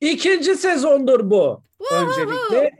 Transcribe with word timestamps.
İkinci 0.00 0.54
sezondur 0.54 1.30
bu. 1.30 1.62
Öncelikle 1.92 2.70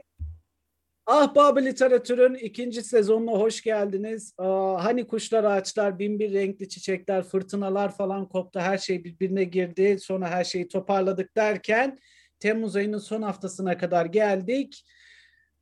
Ahbabı 1.05 1.65
Literatür'ün 1.65 2.33
ikinci 2.33 2.83
sezonuna 2.83 3.31
hoş 3.31 3.61
geldiniz. 3.61 4.33
Aa, 4.37 4.83
hani 4.83 5.07
kuşlar, 5.07 5.43
ağaçlar, 5.43 5.99
bin 5.99 6.19
bir 6.19 6.33
renkli 6.33 6.69
çiçekler, 6.69 7.23
fırtınalar 7.23 7.95
falan 7.97 8.29
koptu. 8.29 8.59
Her 8.59 8.77
şey 8.77 9.03
birbirine 9.03 9.43
girdi. 9.43 9.97
Sonra 9.99 10.29
her 10.29 10.43
şeyi 10.43 10.67
toparladık 10.67 11.35
derken 11.35 11.99
Temmuz 12.39 12.75
ayının 12.75 12.97
son 12.97 13.21
haftasına 13.21 13.77
kadar 13.77 14.05
geldik. 14.05 14.85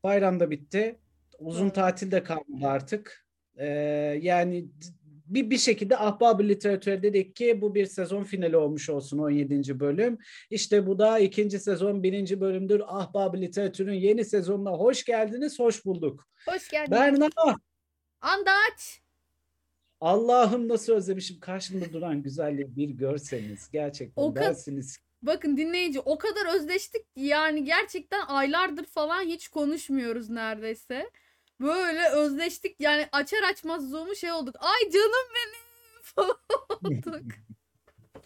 Bayram 0.04 0.40
da 0.40 0.50
bitti. 0.50 1.00
Uzun 1.40 1.70
tatil 1.70 2.12
de 2.12 2.24
kalmadı 2.24 2.68
artık. 2.68 3.26
Ee, 3.58 3.66
yani 4.22 4.68
bir, 5.28 5.50
bir 5.50 5.58
şekilde 5.58 5.98
Ahbab-ı 5.98 6.44
Literatür 6.44 7.04
dedik 7.04 7.36
ki 7.36 7.62
bu 7.62 7.76
bir 7.76 7.86
sezon 7.86 8.24
finali 8.24 8.58
olmuş 8.58 8.90
olsun 8.90 9.18
17. 9.18 9.80
bölüm. 9.80 10.18
İşte 10.50 10.88
bu 10.88 11.00
da 11.00 11.20
ikinci 11.20 11.60
sezon 11.60 12.04
birinci 12.04 12.42
bölümdür. 12.42 12.82
Ahbab-ı 12.88 13.38
Literatür'ün 13.38 13.94
yeni 13.94 14.26
sezonuna 14.26 14.72
hoş 14.72 15.06
geldiniz, 15.06 15.60
hoş 15.60 15.86
bulduk. 15.86 16.28
Hoş 16.46 16.70
geldin. 16.70 16.92
Berna, 16.92 17.30
Andaç. 18.22 19.02
Allah'ım 20.02 20.68
nasıl 20.68 20.94
özlemişim 20.94 21.40
karşımda 21.40 21.94
duran 21.94 22.24
güzelliği 22.24 22.76
bir 22.76 22.90
görseniz. 22.90 23.70
Gerçekten 23.72 24.24
O 24.24 24.36
dersiniz. 24.36 24.98
Bakın 25.22 25.58
dinleyici 25.58 26.00
o 26.00 26.18
kadar 26.18 26.56
özleştik 26.56 27.16
ki 27.16 27.22
yani 27.22 27.64
gerçekten 27.64 28.22
aylardır 28.28 28.86
falan 28.86 29.22
hiç 29.22 29.48
konuşmuyoruz 29.48 30.30
neredeyse. 30.30 31.10
Böyle 31.60 32.10
özleştik 32.10 32.76
yani 32.80 33.08
açar 33.12 33.44
açmaz 33.52 33.90
Zoom'u 33.90 34.16
şey 34.16 34.32
olduk. 34.32 34.56
Ay 34.60 34.92
canım 34.92 35.28
benim 35.36 35.62
falan 36.04 36.38
olduk. 36.70 37.32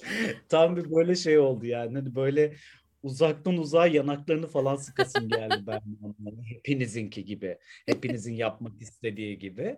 Tam 0.50 0.78
bir 0.78 0.92
böyle 0.92 1.16
şey 1.16 1.40
oldu 1.40 1.66
yani. 1.66 1.94
Hani 1.98 2.16
böyle 2.16 2.56
uzaktan 3.04 3.58
uzağa 3.58 3.88
yanaklarını 3.88 4.48
falan 4.48 4.76
sıkasım 4.76 5.30
geldi 5.30 5.64
ben. 5.68 5.82
Hepinizinki 6.54 7.26
gibi. 7.26 7.58
Hepinizin 7.86 8.34
yapmak 8.34 8.82
istediği 8.82 9.40
gibi. 9.40 9.78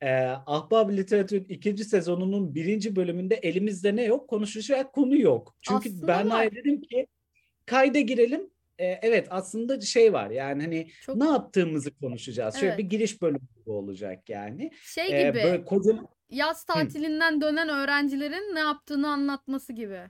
Ee, 0.00 0.24
Ahbab 0.46 0.90
Literatür'ün 0.90 1.44
ikinci 1.44 1.84
sezonunun 1.84 2.54
birinci 2.54 2.96
bölümünde 2.96 3.34
elimizde 3.34 3.96
ne 3.96 4.04
yok? 4.04 4.28
Konuşacak 4.30 4.92
konu 4.92 5.20
yok. 5.20 5.56
Çünkü 5.62 5.88
Aslında 5.88 6.30
var. 6.30 6.54
dedim 6.54 6.80
ki 6.80 7.06
kayda 7.66 8.00
girelim. 8.00 8.50
Evet 8.78 9.26
aslında 9.30 9.80
şey 9.80 10.12
var 10.12 10.30
yani 10.30 10.62
hani 10.62 10.90
Çok 11.00 11.16
ne 11.16 11.24
yaptığımızı 11.26 11.98
konuşacağız. 11.98 12.54
Şöyle 12.54 12.66
Evet. 12.68 12.78
bir 12.78 12.84
giriş 12.84 13.22
bölümü 13.22 13.40
olacak 13.66 14.28
yani. 14.28 14.70
şey 14.82 15.06
Ee, 15.06 15.22
gibi 15.22 15.34
böyle 15.44 15.64
kocaman 15.64 16.08
yaz 16.30 16.64
tatilinden 16.64 17.40
dönen 17.40 17.68
öğrencilerin 17.68 18.54
ne 18.54 18.60
yaptığını 18.60 19.08
anlatması 19.08 19.72
gibi. 19.72 20.00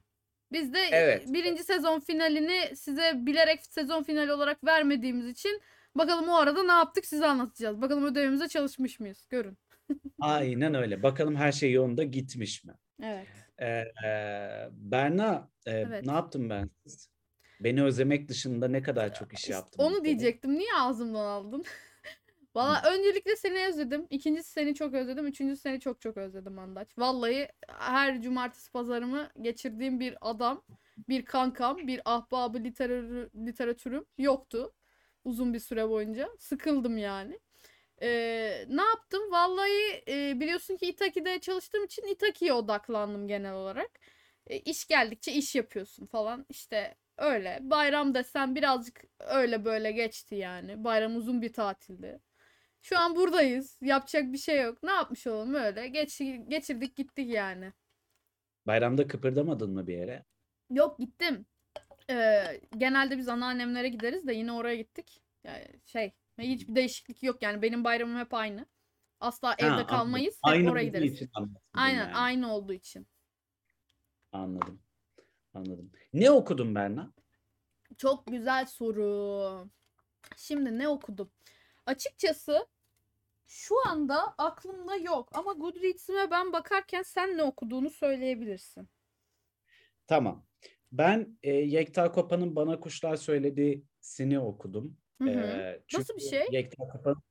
Biz 0.53 0.73
de 0.73 0.79
Evet. 0.93 1.25
birinci 1.33 1.65
sezon 1.65 2.01
finalini 2.01 2.77
size 2.77 3.13
bilerek 3.17 3.67
sezon 3.67 4.03
finali 4.03 4.33
olarak 4.33 4.65
vermediğimiz 4.65 5.27
için 5.27 5.61
bakalım 5.95 6.29
o 6.29 6.35
arada 6.37 6.63
ne 6.63 6.73
yaptık 6.73 7.07
size 7.07 7.27
anlatacağız. 7.27 7.81
Bakalım 7.81 8.05
ödevimize 8.05 8.49
çalışmış 8.49 9.01
mıyız? 9.01 9.27
Görün. 9.31 9.59
aynen 10.21 10.75
öyle. 10.75 11.03
Bakalım 11.03 11.37
her 11.37 11.53
şey 11.53 11.73
yolunda 11.73 12.03
gitmiş 12.05 12.65
mi? 12.65 12.75
Evet. 13.03 13.27
Ee, 13.59 13.67
e, 14.07 14.69
Berna, 14.73 15.51
e, 15.67 15.71
Evet. 15.71 16.07
ne 16.07 16.13
yaptım 16.13 16.51
ben? 16.51 16.71
Beni 17.61 17.83
özlemek 17.83 18.29
dışında 18.29 18.69
ne 18.69 18.83
kadar 18.83 19.15
çok 19.15 19.33
iş 19.33 19.49
yaptım. 19.49 19.85
onu 19.85 20.05
diyecektim. 20.05 20.59
Niye 20.59 20.75
ağzımdan 20.75 21.25
aldın? 21.25 21.65
Valla 22.55 22.83
öncelikle 22.93 23.37
seni 23.37 23.67
özledim. 23.67 24.07
İkincisi 24.11 24.51
seni 24.51 24.75
çok 24.75 24.95
özledim. 24.95 25.27
Üçüncüsü 25.27 25.61
seni 25.61 25.81
çok 25.81 26.01
çok 26.01 26.17
özledim 26.17 26.59
Andaç. 26.59 26.99
Vallahi 26.99 27.49
her 27.69 28.23
cumartesi 28.23 28.73
pazarımı 28.73 29.31
geçirdiğim 29.41 30.01
bir 30.01 30.17
adam, 30.21 30.65
bir 31.09 31.25
kankam, 31.25 31.87
bir 31.87 32.01
ahbabı 32.05 32.59
literatürü, 32.59 33.31
literatürüm 33.47 34.05
yoktu. 34.19 34.75
Uzun 35.25 35.55
bir 35.55 35.59
süre 35.59 35.89
boyunca. 35.89 36.29
Sıkıldım 36.39 36.99
yani. 36.99 37.41
Ee, 38.03 38.65
ne 38.69 38.83
yaptım? 38.83 39.31
Vallahi 39.31 40.03
e, 40.09 40.41
biliyorsun 40.41 40.77
ki 40.77 40.87
Itaki'de 40.87 41.39
çalıştığım 41.39 41.85
için 41.85 42.03
Itaki'ye 42.07 42.53
odaklandım 42.53 43.29
genel 43.29 43.55
olarak. 43.55 43.91
E, 44.47 44.59
iş 44.59 44.87
geldikçe 44.87 45.33
iş 45.33 45.55
yapıyorsun 45.55 46.07
falan. 46.07 46.47
İşte 46.49 46.95
öyle. 47.19 47.59
Bayram 47.63 48.15
desem 48.15 48.55
birazcık 48.55 49.05
öyle 49.21 49.65
böyle 49.65 49.93
geçti 49.93 50.35
yani. 50.35 50.85
Bayram 50.85 51.17
uzun 51.17 51.43
bir 51.43 51.53
tatildi. 51.53 52.21
Şu 52.83 52.99
an 52.99 53.17
buradayız. 53.17 53.79
Yapacak 53.83 54.33
bir 54.33 54.39
şey 54.39 54.63
yok. 54.63 54.83
Ne 54.83 54.91
yapmış 54.91 55.27
olalım 55.27 55.55
öyle. 55.55 55.89
Geç, 55.89 56.19
geçirdik 56.49 56.97
gittik 56.97 57.31
yani. 57.31 57.73
Bayramda 58.67 59.07
kıpırdamadın 59.07 59.71
mı 59.71 59.87
bir 59.87 59.95
yere? 59.97 60.25
Yok 60.71 60.99
gittim. 60.99 61.47
Ee, 62.11 62.61
genelde 62.77 63.19
biz 63.19 63.29
anneannemlere 63.29 63.89
gideriz 63.89 64.27
de 64.27 64.35
yine 64.35 64.53
oraya 64.53 64.77
gittik. 64.77 65.23
Yani 65.45 65.81
şey 65.85 66.13
hiçbir 66.39 66.75
değişiklik 66.75 67.23
yok 67.23 67.43
yani 67.43 67.63
benim 67.63 67.85
bayramım 67.85 68.19
hep 68.19 68.35
aynı. 68.35 68.67
Asla 69.21 69.55
evde 69.59 69.67
anladım. 69.71 69.87
kalmayız. 69.87 70.35
Hep 70.35 70.53
Aynı 70.53 70.71
oraya 70.71 70.85
gideriz. 70.85 71.13
için 71.13 71.31
Aynen 71.75 71.99
yani. 71.99 72.15
aynı 72.15 72.55
olduğu 72.55 72.73
için. 72.73 73.07
Anladım. 74.33 74.81
Anladım. 75.55 75.93
Ne 76.13 76.31
okudun 76.31 76.75
Berna? 76.75 77.13
Çok 77.97 78.27
güzel 78.27 78.67
soru. 78.67 79.69
Şimdi 80.37 80.79
ne 80.79 80.89
okudum? 80.89 81.31
Açıkçası 81.87 82.67
şu 83.47 83.75
anda 83.89 84.35
aklımda 84.39 84.97
yok 84.97 85.29
ama 85.33 85.53
Goodreads'ime 85.53 86.31
ben 86.31 86.53
bakarken 86.53 87.03
sen 87.03 87.37
ne 87.37 87.43
okuduğunu 87.43 87.91
söyleyebilirsin. 87.91 88.89
Tamam. 90.07 90.47
Ben 90.93 91.39
e, 91.43 91.53
Yekta 91.53 92.13
Kopa'nın 92.13 92.57
Bana 92.57 92.81
Kuşlar 92.81 93.17
Söylediğini 93.17 94.39
okudum. 94.41 94.97
Hı 95.23 95.25
hı. 95.25 95.31
Ee, 95.31 95.83
Nasıl 95.95 96.17
bir 96.17 96.23
şey? 96.23 96.47
Yekta 96.51 96.89
Kopa'nın 96.89 97.23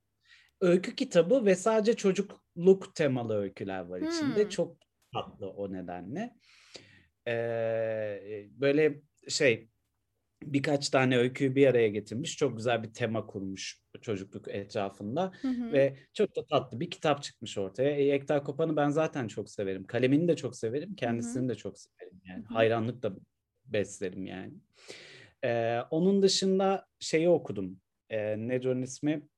öykü 0.60 0.94
kitabı 0.94 1.44
ve 1.44 1.54
sadece 1.56 1.96
çocukluk 1.96 2.94
temalı 2.94 3.36
öyküler 3.36 3.80
var 3.80 4.00
içinde. 4.00 4.42
Hmm. 4.42 4.48
Çok 4.48 4.76
tatlı 5.12 5.50
o 5.50 5.72
nedenle. 5.72 6.36
Ee, 7.28 8.48
böyle 8.50 9.02
şey 9.28 9.68
birkaç 10.42 10.88
tane 10.88 11.18
öyküyü 11.18 11.54
bir 11.54 11.66
araya 11.66 11.88
getirmiş. 11.88 12.36
Çok 12.36 12.56
güzel 12.56 12.82
bir 12.82 12.92
tema 12.92 13.26
kurmuş 13.26 13.82
çocukluk 14.00 14.48
etrafında. 14.48 15.32
Hı 15.42 15.48
hı. 15.48 15.72
Ve 15.72 15.96
çok 16.14 16.36
da 16.36 16.46
tatlı 16.46 16.80
bir 16.80 16.90
kitap 16.90 17.22
çıkmış 17.22 17.58
ortaya. 17.58 17.90
E, 17.90 18.02
Yekta 18.02 18.42
Kopan'ı 18.42 18.76
ben 18.76 18.90
zaten 18.90 19.28
çok 19.28 19.50
severim. 19.50 19.86
Kalemini 19.86 20.28
de 20.28 20.36
çok 20.36 20.56
severim. 20.56 20.94
Kendisini 20.94 21.48
de 21.48 21.54
çok 21.54 21.78
severim. 21.78 22.20
Yani 22.24 22.44
Hı 22.44 22.48
hı. 22.48 22.54
hayranlık 22.54 23.02
da 23.02 23.12
beslerim 23.66 24.26
yani. 24.26 24.54
Ee, 25.44 25.80
onun 25.90 26.22
dışında 26.22 26.86
şeyi 27.00 27.28
okudum. 27.28 27.80
Ee, 28.10 28.48
nedir 28.48 28.66
onun 28.66 28.82
ismi? 28.82 29.28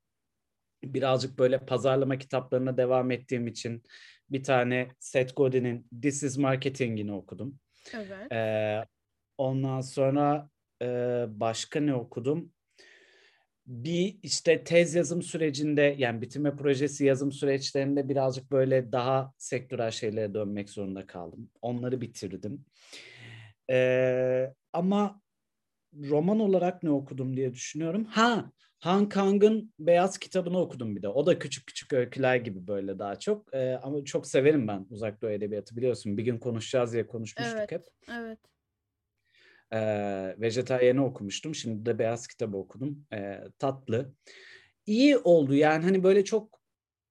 Birazcık 0.84 1.38
böyle 1.38 1.58
pazarlama 1.58 2.18
kitaplarına 2.18 2.76
devam 2.76 3.10
ettiğim 3.10 3.46
için 3.46 3.82
bir 4.30 4.42
tane 4.42 4.88
Seth 4.98 5.36
Godin'in 5.36 5.86
This 6.02 6.22
is 6.22 6.38
Marketing'ini 6.38 7.12
okudum. 7.12 7.58
Evet. 7.94 8.32
Ee, 8.32 8.84
ondan 9.38 9.80
sonra 9.80 10.50
e, 10.82 10.86
başka 11.28 11.80
ne 11.80 11.94
okudum? 11.94 12.52
Bir 13.66 14.18
işte 14.22 14.64
tez 14.64 14.94
yazım 14.94 15.22
sürecinde 15.22 15.94
yani 15.98 16.22
bitirme 16.22 16.56
projesi 16.56 17.04
yazım 17.04 17.32
süreçlerinde 17.32 18.08
birazcık 18.08 18.50
böyle 18.50 18.92
daha 18.92 19.32
sektörel 19.38 19.90
şeylere 19.90 20.34
dönmek 20.34 20.70
zorunda 20.70 21.06
kaldım. 21.06 21.50
Onları 21.62 22.00
bitirdim. 22.00 22.64
Ee, 23.70 24.54
ama 24.72 25.20
roman 25.94 26.40
olarak 26.40 26.82
ne 26.82 26.90
okudum 26.90 27.36
diye 27.36 27.54
düşünüyorum. 27.54 28.04
Ha, 28.04 28.52
Han 28.80 29.08
Kang'ın 29.08 29.72
Beyaz 29.78 30.18
kitabını 30.18 30.58
okudum 30.58 30.96
bir 30.96 31.02
de. 31.02 31.08
O 31.08 31.26
da 31.26 31.38
küçük 31.38 31.66
küçük 31.66 31.92
öyküler 31.92 32.36
gibi 32.36 32.66
böyle 32.66 32.98
daha 32.98 33.18
çok. 33.18 33.54
Ee, 33.54 33.78
ama 33.82 34.04
çok 34.04 34.26
severim 34.26 34.68
ben 34.68 34.86
Uzak 34.90 35.22
Doğu 35.22 35.30
Edebiyatı 35.30 35.76
biliyorsun. 35.76 36.16
Bir 36.16 36.22
gün 36.22 36.38
konuşacağız 36.38 36.92
diye 36.92 37.06
konuşmuştuk 37.06 37.56
Evet. 37.58 37.72
hep. 37.72 37.84
Evet. 38.12 38.38
Ee, 39.72 40.34
Vejetaryen'i 40.38 41.00
okumuştum. 41.00 41.54
Şimdi 41.54 41.86
de 41.86 41.98
Beyaz 41.98 42.26
kitabı 42.26 42.56
okudum. 42.56 43.06
Ee, 43.12 43.40
tatlı. 43.58 44.12
İyi 44.86 45.18
oldu 45.18 45.54
yani 45.54 45.84
hani 45.84 46.02
böyle 46.04 46.24
çok 46.24 46.60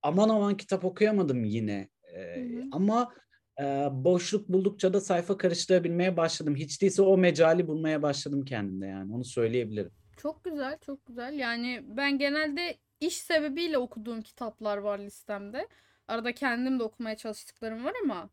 aman 0.01 0.29
aman 0.29 0.57
kitap 0.57 0.85
okuyamadım 0.85 1.43
yine. 1.43 1.89
Ee, 2.15 2.35
Hı 2.35 2.59
hı. 2.59 2.63
ama 2.71 3.13
e, 3.61 3.63
boşluk 3.91 4.49
buldukça 4.49 4.93
da 4.93 5.01
sayfa 5.01 5.37
karıştırabilmeye 5.37 6.17
başladım. 6.17 6.55
Hiç 6.55 6.81
değilse 6.81 7.01
o 7.01 7.17
mecali 7.17 7.67
bulmaya 7.67 8.01
başladım 8.01 8.45
kendimde 8.45 8.85
yani 8.85 9.13
onu 9.13 9.25
söyleyebilirim. 9.25 9.91
Çok 10.21 10.43
güzel, 10.43 10.77
çok 10.85 11.05
güzel. 11.05 11.33
Yani 11.33 11.81
ben 11.83 12.17
genelde 12.17 12.77
iş 12.99 13.17
sebebiyle 13.17 13.77
okuduğum 13.77 14.21
kitaplar 14.21 14.77
var 14.77 14.99
listemde. 14.99 15.67
Arada 16.07 16.31
kendim 16.31 16.79
de 16.79 16.83
okumaya 16.83 17.17
çalıştıklarım 17.17 17.85
var 17.85 17.93
ama 18.03 18.29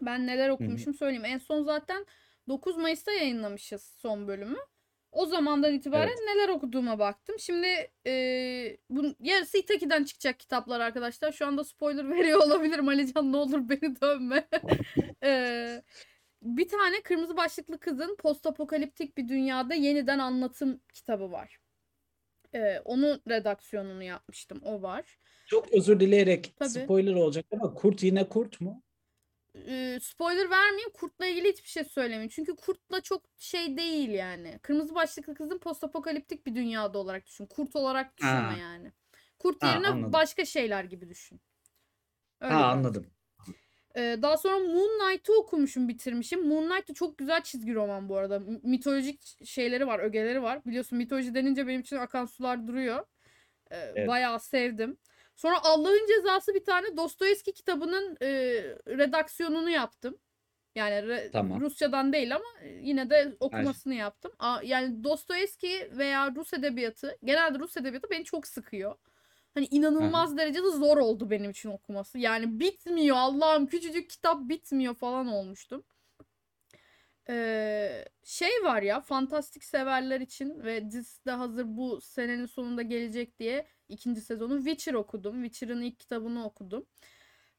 ben 0.00 0.26
neler 0.26 0.48
okumuşum 0.48 0.94
söyleyeyim. 0.94 1.24
En 1.24 1.38
son 1.38 1.62
zaten 1.62 2.06
9 2.48 2.76
Mayıs'ta 2.76 3.12
yayınlamışız 3.12 3.82
son 3.98 4.28
bölümü. 4.28 4.58
O 5.12 5.26
zamandan 5.26 5.74
itibaren 5.74 6.08
Evet. 6.08 6.18
neler 6.26 6.48
okuduğuma 6.48 6.98
baktım. 6.98 7.36
Şimdi 7.38 7.90
e, 8.06 8.12
bunun 8.90 9.16
yarısı 9.20 9.58
Itaki'den 9.58 10.04
çıkacak 10.04 10.40
kitaplar 10.40 10.80
arkadaşlar. 10.80 11.32
Şu 11.32 11.46
anda 11.46 11.64
spoiler 11.64 12.10
veriyor 12.16 12.42
olabilirim. 12.42 12.88
Alican 12.88 13.32
ne 13.32 13.36
olur 13.36 13.68
beni 13.68 14.00
dövme. 14.00 14.48
E, 15.24 15.82
bir 16.42 16.68
tane 16.68 17.02
kırmızı 17.02 17.36
başlıklı 17.36 17.80
kızın 17.80 18.16
postapokaliptik 18.16 19.16
bir 19.16 19.28
dünyada 19.28 19.74
yeniden 19.74 20.18
anlatım 20.18 20.80
kitabı 20.94 21.32
var. 21.32 21.58
Ee, 22.54 22.80
onun 22.84 23.22
redaksiyonunu 23.28 24.02
yapmıştım. 24.02 24.60
O 24.64 24.82
var. 24.82 25.18
Çok 25.46 25.72
özür 25.72 26.00
dileyerek 26.00 26.54
Tabii. 26.56 26.68
spoiler 26.70 27.14
olacak 27.14 27.46
ama 27.52 27.74
kurt 27.74 28.02
yine 28.02 28.28
kurt 28.28 28.60
mu? 28.60 28.82
Ee, 29.54 29.98
spoiler 30.02 30.50
vermeyeyim. 30.50 30.90
Kurtla 30.94 31.26
ilgili 31.26 31.48
hiçbir 31.48 31.68
şey 31.68 31.84
söylemeyeyim. 31.84 32.28
Çünkü 32.28 32.56
kurtla 32.56 33.00
çok 33.00 33.22
şey 33.38 33.76
değil 33.76 34.08
yani. 34.08 34.58
Kırmızı 34.62 34.94
başlıklı 34.94 35.34
kızın 35.34 35.58
postapokaliptik 35.58 36.46
bir 36.46 36.54
dünyada 36.54 36.98
olarak 36.98 37.26
düşün. 37.26 37.46
Kurt 37.46 37.76
olarak 37.76 38.16
düşünme 38.18 38.32
Ha. 38.32 38.56
yani. 38.60 38.92
Kurt 39.38 39.62
Ha, 39.62 39.66
yerine 39.66 39.86
anladım. 39.88 40.12
başka 40.12 40.44
şeyler 40.44 40.84
gibi 40.84 41.08
düşün. 41.08 41.40
Öyle 42.40 42.54
ha 42.54 42.66
anladım. 42.66 43.06
Ee, 43.96 44.18
daha 44.22 44.36
sonra 44.36 44.58
Moon 44.58 44.98
Knight'ı 45.00 45.38
okumuşum, 45.38 45.88
bitirmişim. 45.88 46.48
Moon 46.48 46.68
Knight 46.70 46.88
da 46.88 46.94
çok 46.94 47.18
güzel 47.18 47.42
çizgi 47.42 47.74
roman 47.74 48.08
bu 48.08 48.16
arada. 48.16 48.38
M- 48.38 48.60
Mitolojik 48.62 49.46
şeyleri 49.46 49.86
var, 49.86 49.98
ögeleri 49.98 50.42
var. 50.42 50.64
Biliyorsun 50.64 50.98
mitoloji 50.98 51.34
denince 51.34 51.66
benim 51.66 51.80
için 51.80 51.96
akan 51.96 52.26
sular 52.26 52.66
duruyor. 52.66 53.06
Ee, 53.70 53.76
Evet. 53.76 54.08
Bayağı 54.08 54.40
sevdim. 54.40 54.96
Sonra 55.36 55.56
Allah'ın 55.62 56.06
Cezası 56.06 56.54
bir 56.54 56.64
tane 56.64 56.96
Dostoyevski 56.96 57.52
kitabının 57.52 58.16
e, 58.22 58.28
redaksiyonunu 58.88 59.70
yaptım. 59.70 60.18
Yani 60.74 60.94
re- 60.94 61.30
Tamam. 61.30 61.60
Rusçadan 61.60 62.12
değil 62.12 62.34
ama 62.36 62.44
yine 62.80 63.10
de 63.10 63.36
okumasını 63.40 63.94
yaptım. 63.94 64.32
A- 64.38 64.60
Yani 64.64 65.04
Dostoyevski 65.04 65.90
veya 65.96 66.34
Rus 66.34 66.52
edebiyatı, 66.54 67.18
genelde 67.24 67.58
Rus 67.58 67.76
edebiyatı 67.76 68.10
beni 68.10 68.24
çok 68.24 68.46
sıkıyor. 68.46 68.94
Hani 69.54 69.66
inanılmaz 69.70 70.36
derecede 70.36 70.70
zor 70.70 70.96
oldu 70.96 71.30
benim 71.30 71.50
için 71.50 71.68
okuması. 71.68 72.18
Yani 72.18 72.60
bitmiyor 72.60 73.16
Allah'ım 73.16 73.66
küçücük 73.66 74.10
kitap 74.10 74.48
bitmiyor 74.48 74.94
falan 74.94 75.26
olmuştum. 75.26 75.84
Ee, 77.28 78.04
şey 78.24 78.50
var 78.62 78.82
ya 78.82 79.00
fantastik 79.00 79.64
severler 79.64 80.20
için 80.20 80.64
ve 80.64 80.90
dizisi 80.90 81.26
de 81.26 81.30
hazır 81.30 81.64
bu 81.66 82.00
senenin 82.00 82.46
sonunda 82.46 82.82
gelecek 82.82 83.38
diye 83.38 83.66
ikinci 83.88 84.20
sezonu 84.20 84.56
Witcher 84.56 84.94
okudum. 84.94 85.44
Witcher'ın 85.44 85.82
ilk 85.82 86.00
kitabını 86.00 86.44
okudum. 86.44 86.86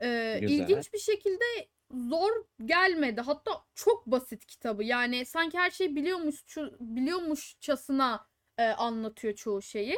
Ee, 0.02 0.38
Güzel. 0.42 0.56
ilginç 0.56 0.94
bir 0.94 1.00
şekilde 1.00 1.44
zor 1.92 2.32
gelmedi. 2.66 3.22
Hatta 3.22 3.52
çok 3.76 4.06
basit 4.06 4.46
kitabı. 4.46 4.84
Yani 4.84 5.26
sanki 5.26 5.58
her 5.58 5.72
şeyi 5.72 5.96
biliyormuş 5.96 6.58
biliyormuşçasına 6.80 8.28
e, 8.58 8.64
anlatıyor 8.64 9.34
çoğu 9.36 9.62
şeyi. 9.62 9.98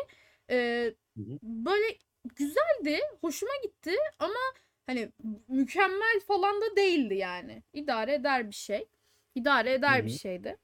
Ee, 0.50 0.94
böyle 1.44 1.98
güzeldi, 2.36 3.00
hoşuma 3.22 3.52
gitti 3.64 3.92
ama 4.20 4.40
hani 4.86 5.12
mükemmel 5.48 6.20
falan 6.28 6.62
da 6.62 6.76
değildi 6.76 7.16
yani. 7.16 7.64
İdare 7.74 8.14
eder 8.14 8.48
bir 8.50 8.56
şey. 8.56 8.88
İdare 9.36 9.74
eder 9.74 10.02
Hı 10.02 10.06
bir 10.06 10.12
şeydi. 10.12 10.58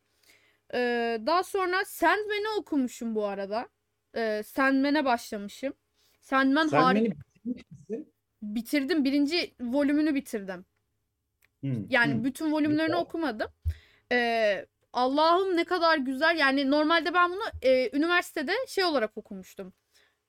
Ee, 0.73 1.21
daha 1.25 1.43
sonra 1.43 1.85
Sandman'i 1.85 2.59
okumuşum 2.59 3.15
bu 3.15 3.25
arada. 3.25 3.69
Ee, 4.15 4.43
Sandman'e 4.45 5.05
başlamışım. 5.05 5.73
Sandman 6.21 6.67
harika. 6.67 7.15
Bitirdim. 8.41 9.05
Birinci 9.05 9.55
volümünü 9.59 10.15
bitirdim. 10.15 10.65
Hı, 11.63 11.85
Yani 11.89 12.23
bütün 12.23 12.51
volümlerini 12.51 12.87
Güzel. 12.87 13.01
okumadım. 13.01 13.47
Ee, 14.11 14.65
Allah'ım 14.93 15.57
ne 15.57 15.63
kadar 15.63 15.97
güzel. 15.97 16.37
Yani 16.39 16.71
normalde 16.71 17.13
ben 17.13 17.31
bunu 17.31 17.43
e, 17.61 17.97
üniversitede 17.97 18.51
şey 18.67 18.83
olarak 18.83 19.17
okumuştum. 19.17 19.73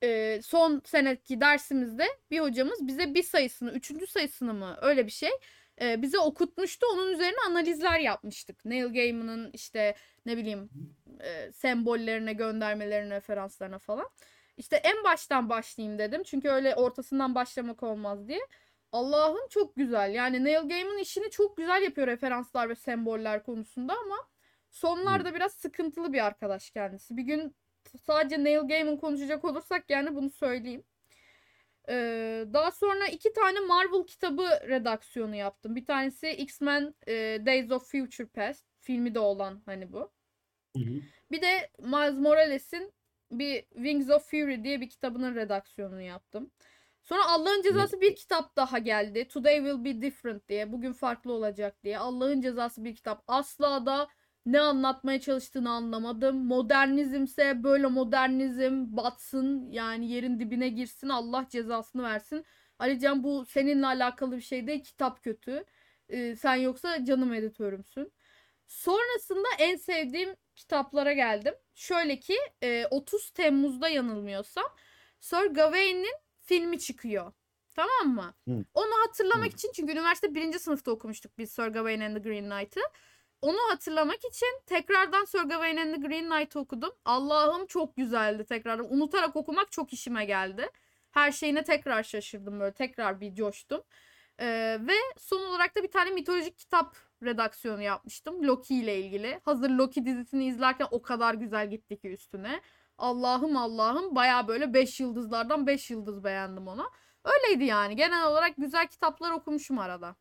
Ee, 0.03 0.41
son 0.45 0.83
seneki 0.85 1.41
dersimizde 1.41 2.07
bir 2.31 2.41
hocamız 2.41 2.87
bize 2.87 3.15
bir 3.15 3.23
sayısını, 3.23 3.73
üçüncü 3.73 4.07
sayısını 4.07 4.55
mı 4.55 4.77
öyle 4.83 5.07
bir 5.07 5.13
şey 5.13 5.31
e, 5.81 6.03
bize 6.03 6.19
okutmuştu. 6.19 6.87
Onun 6.93 7.13
üzerine 7.13 7.37
analizler 7.49 8.01
yapmıştık. 8.01 8.65
Neil 8.65 8.93
Gaiman'ın 8.93 9.51
işte 9.53 9.95
ne 10.27 10.37
bileyim 10.37 10.71
e, 11.21 11.53
sembollerine, 11.53 12.33
göndermelerine, 12.33 13.15
referanslarına 13.15 13.79
falan. 13.79 14.09
İşte 14.57 14.77
en 14.77 15.05
baştan 15.05 15.49
başlayayım 15.49 15.99
dedim. 15.99 16.23
Çünkü 16.23 16.49
öyle 16.49 16.75
ortasından 16.75 17.35
başlamak 17.35 17.83
olmaz 17.83 18.29
diye. 18.29 18.41
Allah'ım 18.93 19.49
çok 19.51 19.77
güzel. 19.77 20.15
Yani 20.15 20.45
Neil 20.45 20.69
Gaiman 20.69 20.99
işini 20.99 21.31
çok 21.31 21.57
güzel 21.57 21.83
yapıyor 21.83 22.07
referanslar 22.07 22.69
ve 22.69 22.75
semboller 22.75 23.43
konusunda 23.43 23.95
ama 23.99 24.17
sonlarda 24.73 25.35
biraz 25.35 25.53
sıkıntılı 25.53 26.13
bir 26.13 26.27
arkadaş 26.27 26.71
kendisi. 26.71 27.17
Bir 27.17 27.23
gün 27.23 27.57
sadece 28.07 28.45
Neil 28.45 28.69
Gaiman 28.69 28.97
konuşacak 28.97 29.45
olursak 29.45 29.91
yani 29.91 30.15
bunu 30.15 30.31
söyleyeyim. 30.31 30.85
Ee, 31.89 32.45
daha 32.53 32.71
sonra 32.71 33.07
iki 33.07 33.33
tane 33.33 33.61
Marvel 33.61 34.07
kitabı 34.07 34.43
redaksiyonu 34.69 35.37
yaptım. 35.37 35.77
Bir 35.77 35.85
tanesi 35.85 36.31
X-Men 36.31 36.95
e, 37.07 37.13
Days 37.47 37.71
of 37.71 37.91
Future 37.91 38.27
Past. 38.27 38.65
Filmi 38.81 39.15
de 39.15 39.19
olan 39.19 39.63
hani 39.67 39.93
bu. 39.93 40.13
Hı 40.77 40.83
hı. 40.83 41.01
Bir 41.31 41.43
de 41.43 41.71
Miles 41.79 42.19
Morales'in 42.19 42.93
bir 43.31 43.65
Wings 43.75 44.11
of 44.11 44.31
Fury 44.31 44.65
diye 44.65 44.81
bir 44.81 44.89
kitabının 44.89 45.35
redaksiyonunu 45.35 46.03
yaptım. 46.03 46.51
Sonra 47.03 47.27
Allah'ın 47.27 47.63
Cezası 47.63 48.01
bir 48.01 48.17
kitap 48.17 48.57
daha 48.57 48.79
geldi. 48.79 49.29
Today 49.29 49.57
will 49.57 49.85
be 49.85 50.03
different 50.03 50.49
diye. 50.49 50.73
Bugün 50.73 50.93
farklı 50.93 51.33
olacak 51.33 51.85
diye. 51.85 51.99
Allah'ın 51.99 52.41
Cezası 52.41 52.85
bir 52.85 52.95
kitap. 52.95 53.25
Asla 53.27 53.87
da 53.87 54.09
ne 54.47 54.61
anlatmaya 54.61 55.21
çalıştığını 55.21 55.71
anlamadım. 55.71 56.47
Modernizmse 56.47 57.63
böyle 57.63 57.87
modernizm 57.87 58.87
batsın. 58.97 59.71
Yani 59.71 60.11
yerin 60.11 60.41
dibine 60.41 60.69
girsin. 60.69 61.09
Allah 61.09 61.47
cezasını 61.51 62.03
versin. 62.03 62.45
Alican 62.79 63.25
bu 63.25 63.45
seninle 63.47 63.87
alakalı 63.87 64.37
bir 64.37 64.43
şey 64.43 64.67
değil. 64.67 64.85
Kitap 64.85 65.23
kötü. 65.23 65.65
Ee, 66.09 66.37
sen 66.37 66.55
yoksa 66.55 67.05
canım 67.05 67.33
editörümsün. 67.35 68.13
Sonrasında 68.67 69.49
en 69.59 69.77
sevdiğim 69.77 70.37
kitaplara 70.57 71.13
geldim. 71.13 71.55
Şöyle 71.75 72.21
ki 72.21 72.37
e, 72.63 72.87
30 72.91 73.31
Temmuz'da 73.31 73.89
yanılmıyorsam 73.89 74.65
Sir 75.21 75.47
Gawain'in 75.47 76.15
filmi 76.41 76.79
çıkıyor. 76.79 77.33
Tamam 77.75 78.15
mı? 78.15 78.35
Hı. 78.49 78.65
Onu 78.75 78.91
hatırlamak 79.07 79.47
Hı. 79.47 79.55
için 79.55 79.71
çünkü 79.75 79.93
üniversite 79.93 80.35
birinci 80.35 80.59
sınıfta 80.59 80.91
okumuştuk 80.91 81.39
biz 81.39 81.53
Sir 81.53 81.67
Gawain 81.67 82.01
and 82.01 82.17
the 82.17 82.23
Green 82.23 82.51
Knight'ı. 82.51 82.81
Onu 83.43 83.59
hatırlamak 83.71 84.25
için 84.25 84.61
tekrardan 84.67 85.25
Sir 85.25 85.39
Gawain 85.39 85.77
and 85.77 85.95
the 85.95 86.09
Green 86.09 86.31
Knight'ı 86.31 86.61
okudum. 86.61 86.93
Allah'ım 87.05 87.67
çok 87.67 87.97
güzeldi 87.97 88.45
tekrardan. 88.45 88.93
Unutarak 88.95 89.37
okumak 89.37 89.73
çok 89.73 89.93
işime 89.93 90.25
geldi. 90.25 90.69
Her 91.11 91.33
şeyine 91.33 91.65
tekrar 91.65 92.03
şaşırdım 92.03 92.61
böyle. 92.61 92.75
Tekrar 92.75 93.21
bir 93.21 93.35
coştum. 93.35 93.83
Ee, 94.41 94.79
ve 94.81 94.95
son 95.19 95.45
olarak 95.45 95.77
da 95.77 95.83
bir 95.83 95.91
tane 95.91 96.11
mitolojik 96.11 96.59
kitap 96.59 96.97
redaksiyonu 97.23 97.83
yapmıştım. 97.83 98.43
Loki 98.43 98.75
ile 98.75 99.01
ilgili. 99.01 99.41
Hazır 99.45 99.71
Loki 99.71 100.07
dizisini 100.07 100.47
izlerken 100.47 100.87
o 100.91 101.03
kadar 101.03 101.35
güzel 101.35 101.71
gitti 101.71 101.99
ki 101.99 102.09
üstüne. 102.09 102.61
Allah'ım 102.99 103.57
Allah'ım 103.57 104.15
baya 104.15 104.49
böyle 104.49 104.75
5 104.75 105.01
yıldızlardan 105.01 105.67
5 105.67 105.91
yıldız 105.91 106.25
beğendim 106.25 106.69
ona. 106.69 106.91
Öyleydi 107.25 107.65
yani. 107.65 107.97
Genel 107.97 108.27
olarak 108.27 108.57
güzel 108.57 108.87
kitaplar 108.87 109.31
okumuşum 109.33 109.79
arada. 109.79 110.17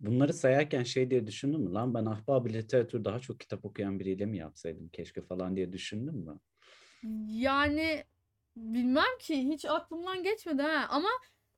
Bunları 0.00 0.32
sayarken 0.32 0.82
şey 0.82 1.10
diye 1.10 1.26
düşündün 1.26 1.60
mü? 1.60 1.72
Lan 1.72 1.94
ben 1.94 2.04
ahbab 2.04 2.46
literatür 2.46 3.04
daha 3.04 3.18
çok 3.18 3.40
kitap 3.40 3.64
okuyan 3.64 4.00
biriyle 4.00 4.26
mi 4.26 4.38
yapsaydım 4.38 4.88
keşke 4.88 5.22
falan 5.22 5.56
diye 5.56 5.72
düşündün 5.72 6.16
mü? 6.16 6.38
Yani 7.28 8.04
bilmem 8.56 9.18
ki 9.20 9.48
hiç 9.48 9.64
aklımdan 9.64 10.22
geçmedi 10.22 10.62
ha 10.62 10.86
ama 10.90 11.08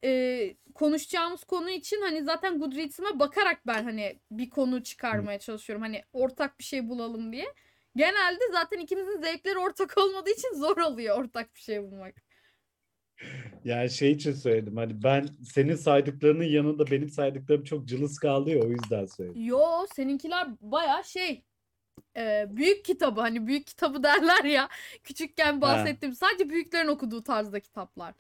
e, 0.05 0.55
konuşacağımız 0.75 1.45
konu 1.45 1.71
için 1.71 2.01
hani 2.01 2.25
zaten 2.25 2.59
Goodreads'ime 2.59 3.19
bakarak 3.19 3.67
ben 3.67 3.85
hani 3.85 4.21
bir 4.31 4.51
konu 4.51 4.83
çıkarmaya 4.83 5.39
çalışıyorum. 5.39 5.83
Hani 5.83 6.03
ortak 6.13 6.59
bir 6.59 6.65
şey 6.65 6.89
bulalım 6.89 7.33
diye. 7.33 7.47
Genelde 7.97 8.45
zaten 8.53 8.79
ikimizin 8.79 9.21
zevkleri 9.21 9.59
ortak 9.59 9.99
olmadığı 9.99 10.31
için 10.31 10.55
zor 10.55 10.77
oluyor 10.77 11.19
ortak 11.19 11.55
bir 11.55 11.61
şey 11.61 11.83
bulmak. 11.83 12.15
Yani 13.65 13.91
şey 13.91 14.13
için 14.13 14.33
söyledim 14.33 14.77
hani 14.77 15.03
ben 15.03 15.29
senin 15.53 15.77
saydıklarının 15.77 16.45
yanında 16.45 16.87
benim 16.91 17.09
saydıklarım 17.09 17.65
çok 17.65 17.87
cılız 17.89 18.19
kaldı 18.19 18.51
ya 18.51 18.61
o 18.63 18.69
yüzden 18.69 19.07
söyledim. 19.07 19.45
Yo 19.45 19.87
seninkiler 19.95 20.49
baya 20.61 21.03
şey 21.03 21.45
e, 22.17 22.47
büyük 22.51 22.85
kitabı 22.85 23.21
hani 23.21 23.47
büyük 23.47 23.67
kitabı 23.67 24.03
derler 24.03 24.45
ya 24.45 24.69
küçükken 25.05 25.61
bahsettiğim 25.61 26.15
sadece 26.15 26.51
büyüklerin 26.51 26.89
okuduğu 26.89 27.23
tarzda 27.23 27.61
kitaplar. 27.61 28.15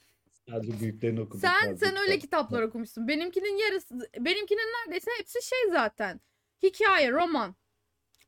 Sadece 0.49 0.80
büyüklerini 0.80 1.21
okudum. 1.21 1.40
Sen 1.40 1.61
fazla 1.71 1.87
sen 1.87 1.97
öyle 1.97 2.18
kitap. 2.18 2.21
kitaplar 2.21 2.62
okumuşsun. 2.62 3.09
Benimkinin 3.09 3.59
yarısı 3.59 3.99
benimkinin 4.18 4.73
neredeyse 4.80 5.11
hepsi 5.18 5.42
şey 5.49 5.59
zaten. 5.71 6.21
Hikaye, 6.62 7.12
roman. 7.12 7.54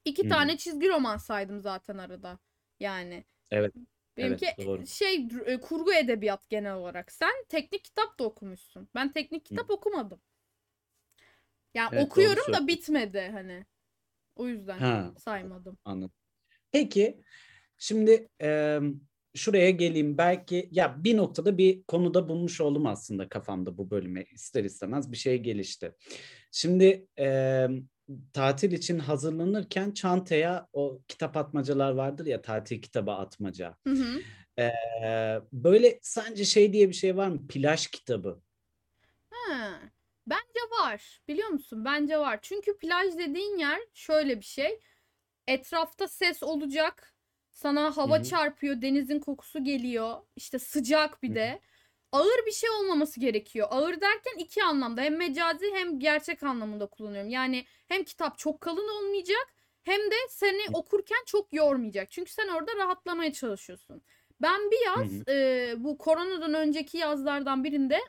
İki 0.05 0.23
Hmm. 0.23 0.29
tane 0.31 0.57
çizgi 0.57 0.89
roman 0.89 1.17
saydım 1.17 1.61
zaten 1.61 1.99
arada. 1.99 2.39
Yani. 2.81 3.25
Evet, 3.51 3.75
Benimki 4.17 4.47
evet, 4.47 4.67
doğru. 4.67 4.87
şey 4.87 5.29
e, 5.47 5.61
kurgu 5.61 5.95
edebiyat 5.95 6.49
genel 6.49 6.75
olarak. 6.75 7.13
Sen 7.13 7.45
teknik 7.49 7.85
kitap 7.85 8.19
da 8.19 8.25
okumuşsun. 8.25 8.89
Ben 8.95 9.13
teknik 9.13 9.47
kitap 9.47 9.71
okumadım. 9.71 10.21
Yani 11.75 11.89
Evet, 11.93 12.07
okuyorum 12.07 12.53
da 12.53 12.67
bitmedi 12.67 13.31
hani. 13.33 13.67
O 14.37 14.49
yüzden 14.49 14.79
Ha. 14.79 15.15
saymadım. 15.19 15.79
Anladım. 15.85 16.13
Peki 16.73 17.23
şimdi 17.79 18.29
e, 18.43 18.81
şuraya 19.35 19.71
geleyim. 19.71 20.19
Belki 20.19 20.69
ya 20.73 21.05
bir 21.05 21.17
noktada 21.17 21.59
bir 21.59 21.83
konuda 21.83 22.29
bulmuş 22.29 22.61
oldum 22.61 22.87
aslında 22.87 23.29
kafamda 23.29 23.79
bu 23.79 23.91
bölüme 23.91 24.25
ister 24.25 24.65
istemez 24.65 25.13
bir 25.13 25.17
şey 25.17 25.39
gelişti. 25.39 25.95
Şimdi 26.51 27.07
e, 27.19 27.67
tatil 28.33 28.73
için 28.73 28.99
hazırlanırken 28.99 29.91
çantaya 29.91 30.69
o 30.73 31.03
kitap 31.09 31.37
atmacalar 31.37 31.93
vardır 31.93 32.27
ya 32.27 32.43
tatil 32.43 32.83
kitabı 32.83 33.13
atmaca. 33.13 33.77
Hı 33.87 33.91
hı. 33.95 34.25
Ee, 34.59 34.73
böyle 35.53 35.99
sence 36.03 36.45
şey 36.45 36.73
diye 36.73 36.89
bir 36.89 36.95
şey 36.95 37.17
var 37.17 37.29
mı? 37.29 37.47
Plaj 37.49 37.87
kitabı. 37.87 38.43
Ha, 39.31 39.81
bence 40.27 40.61
var. 40.81 41.23
Biliyor 41.29 41.49
musun? 41.49 41.85
Bence 41.85 42.19
var. 42.19 42.39
Çünkü 42.43 42.79
plaj 42.79 43.19
dediğin 43.19 43.59
yer 43.59 43.81
şöyle 43.95 44.37
bir 44.41 44.45
şey. 44.45 44.81
Etrafta 45.47 46.09
ses 46.09 46.43
olacak. 46.43 47.15
Sana 47.53 47.97
hava 47.97 48.17
Hı 48.17 48.21
hı. 48.21 48.25
çarpıyor, 48.25 48.83
denizin 48.83 49.21
kokusu 49.21 49.65
geliyor. 49.65 50.21
İşte 50.37 50.59
sıcak 50.59 51.23
bir 51.23 51.29
Hı 51.29 51.33
hı. 51.33 51.59
Ağır 52.15 52.47
bir 52.47 52.53
şey 52.53 52.71
olmaması 52.71 53.21
gerekiyor. 53.21 53.69
Ağır 53.71 54.01
derken 54.01 54.39
iki 54.39 54.63
anlamda. 54.65 55.03
Hem 55.03 55.17
mecazi 55.17 55.73
hem 55.75 56.01
gerçek 56.01 56.43
anlamında 56.43 56.87
kullanıyorum. 56.87 57.31
Yani 57.31 57.65
hem 57.89 58.05
kitap 58.05 58.39
çok 58.39 58.61
kalın 58.61 58.89
olmayacak 58.89 59.47
hem 59.83 60.01
de 60.01 60.15
seni 60.31 60.63
okurken 60.73 61.25
çok 61.27 61.53
yormayacak. 61.53 62.11
Çünkü 62.11 62.33
sen 62.33 62.49
orada 62.49 62.77
rahatlamaya 62.77 63.33
çalışıyorsun. 63.33 64.03
Ben 64.43 64.71
bir 64.71 64.77
Hı 64.77 64.85
yaz 64.87 65.13
hı. 65.29 65.33
e, 65.33 65.75
bu 65.85 65.99
koronadan 65.99 66.55
önceki 66.55 66.99
yazlardan 66.99 67.65
birinde 67.65 68.01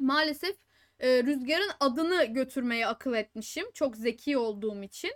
maalesef 0.00 0.56
e, 1.00 1.22
Rüzgar'ın 1.22 1.70
adını 1.80 2.24
götürmeye 2.24 2.86
akıl 2.86 3.14
etmişim. 3.14 3.70
Çok 3.74 3.96
zeki 3.96 4.38
olduğum 4.38 4.82
için. 4.82 5.12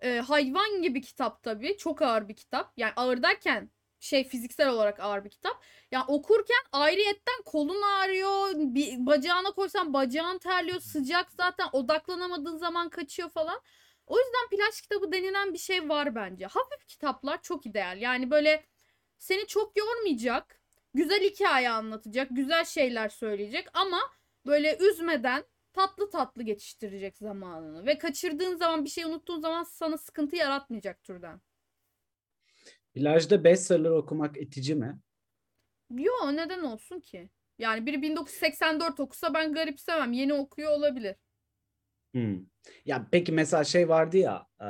E, 0.00 0.18
hayvan 0.18 0.82
gibi 0.82 1.00
kitap 1.00 1.42
tabii. 1.42 1.76
Çok 1.76 2.02
ağır 2.02 2.28
bir 2.28 2.36
kitap. 2.36 2.72
Yani 2.76 2.92
ağır 2.96 3.22
derken 3.22 3.70
şey 4.00 4.28
fiziksel 4.28 4.68
olarak 4.68 5.00
ağır 5.00 5.24
bir 5.24 5.30
kitap. 5.30 5.62
Yani 5.92 6.04
okurken 6.08 6.62
ayrıyetten 6.72 7.42
kolun 7.44 7.82
ağrıyor. 7.82 8.50
Bir 8.54 9.06
bacağına 9.06 9.50
koysan 9.52 9.92
bacağın 9.92 10.38
terliyor. 10.38 10.80
Sıcak 10.80 11.32
zaten 11.32 11.68
odaklanamadığın 11.72 12.56
zaman 12.56 12.88
kaçıyor 12.88 13.28
falan. 13.28 13.60
O 14.06 14.18
yüzden 14.18 14.48
plaj 14.50 14.80
kitabı 14.80 15.12
denilen 15.12 15.52
bir 15.52 15.58
şey 15.58 15.88
var 15.88 16.14
bence. 16.14 16.46
Hafif 16.46 16.86
kitaplar 16.86 17.42
çok 17.42 17.66
ideal. 17.66 18.00
Yani 18.00 18.30
böyle 18.30 18.64
seni 19.18 19.46
çok 19.46 19.78
yormayacak. 19.78 20.60
Güzel 20.94 21.20
hikaye 21.22 21.70
anlatacak. 21.70 22.28
Güzel 22.30 22.64
şeyler 22.64 23.08
söyleyecek 23.08 23.68
ama 23.74 24.00
böyle 24.46 24.76
üzmeden 24.80 25.44
tatlı 25.72 26.10
tatlı 26.10 26.42
geçiştirecek 26.42 27.18
zamanını. 27.18 27.86
Ve 27.86 27.98
kaçırdığın 27.98 28.56
zaman 28.56 28.84
bir 28.84 28.90
şey 28.90 29.04
unuttuğun 29.04 29.40
zaman 29.40 29.62
sana 29.62 29.98
sıkıntı 29.98 30.36
yaratmayacak 30.36 31.02
türden. 31.04 31.40
Plajda 32.98 33.44
bestseller 33.44 33.90
okumak 33.90 34.36
itici 34.36 34.74
mi? 34.74 34.98
Yo 35.90 36.12
neden 36.32 36.62
olsun 36.62 37.00
ki? 37.00 37.30
Yani 37.58 37.86
biri 37.86 38.02
1984 38.02 39.00
okusa 39.00 39.34
ben 39.34 39.52
garipsemem. 39.52 40.12
Yeni 40.12 40.34
okuyor 40.34 40.72
olabilir. 40.72 41.16
Hmm. 42.14 42.38
Ya 42.84 43.08
peki 43.12 43.32
mesela 43.32 43.64
şey 43.64 43.88
vardı 43.88 44.16
ya 44.16 44.46
e, 44.60 44.68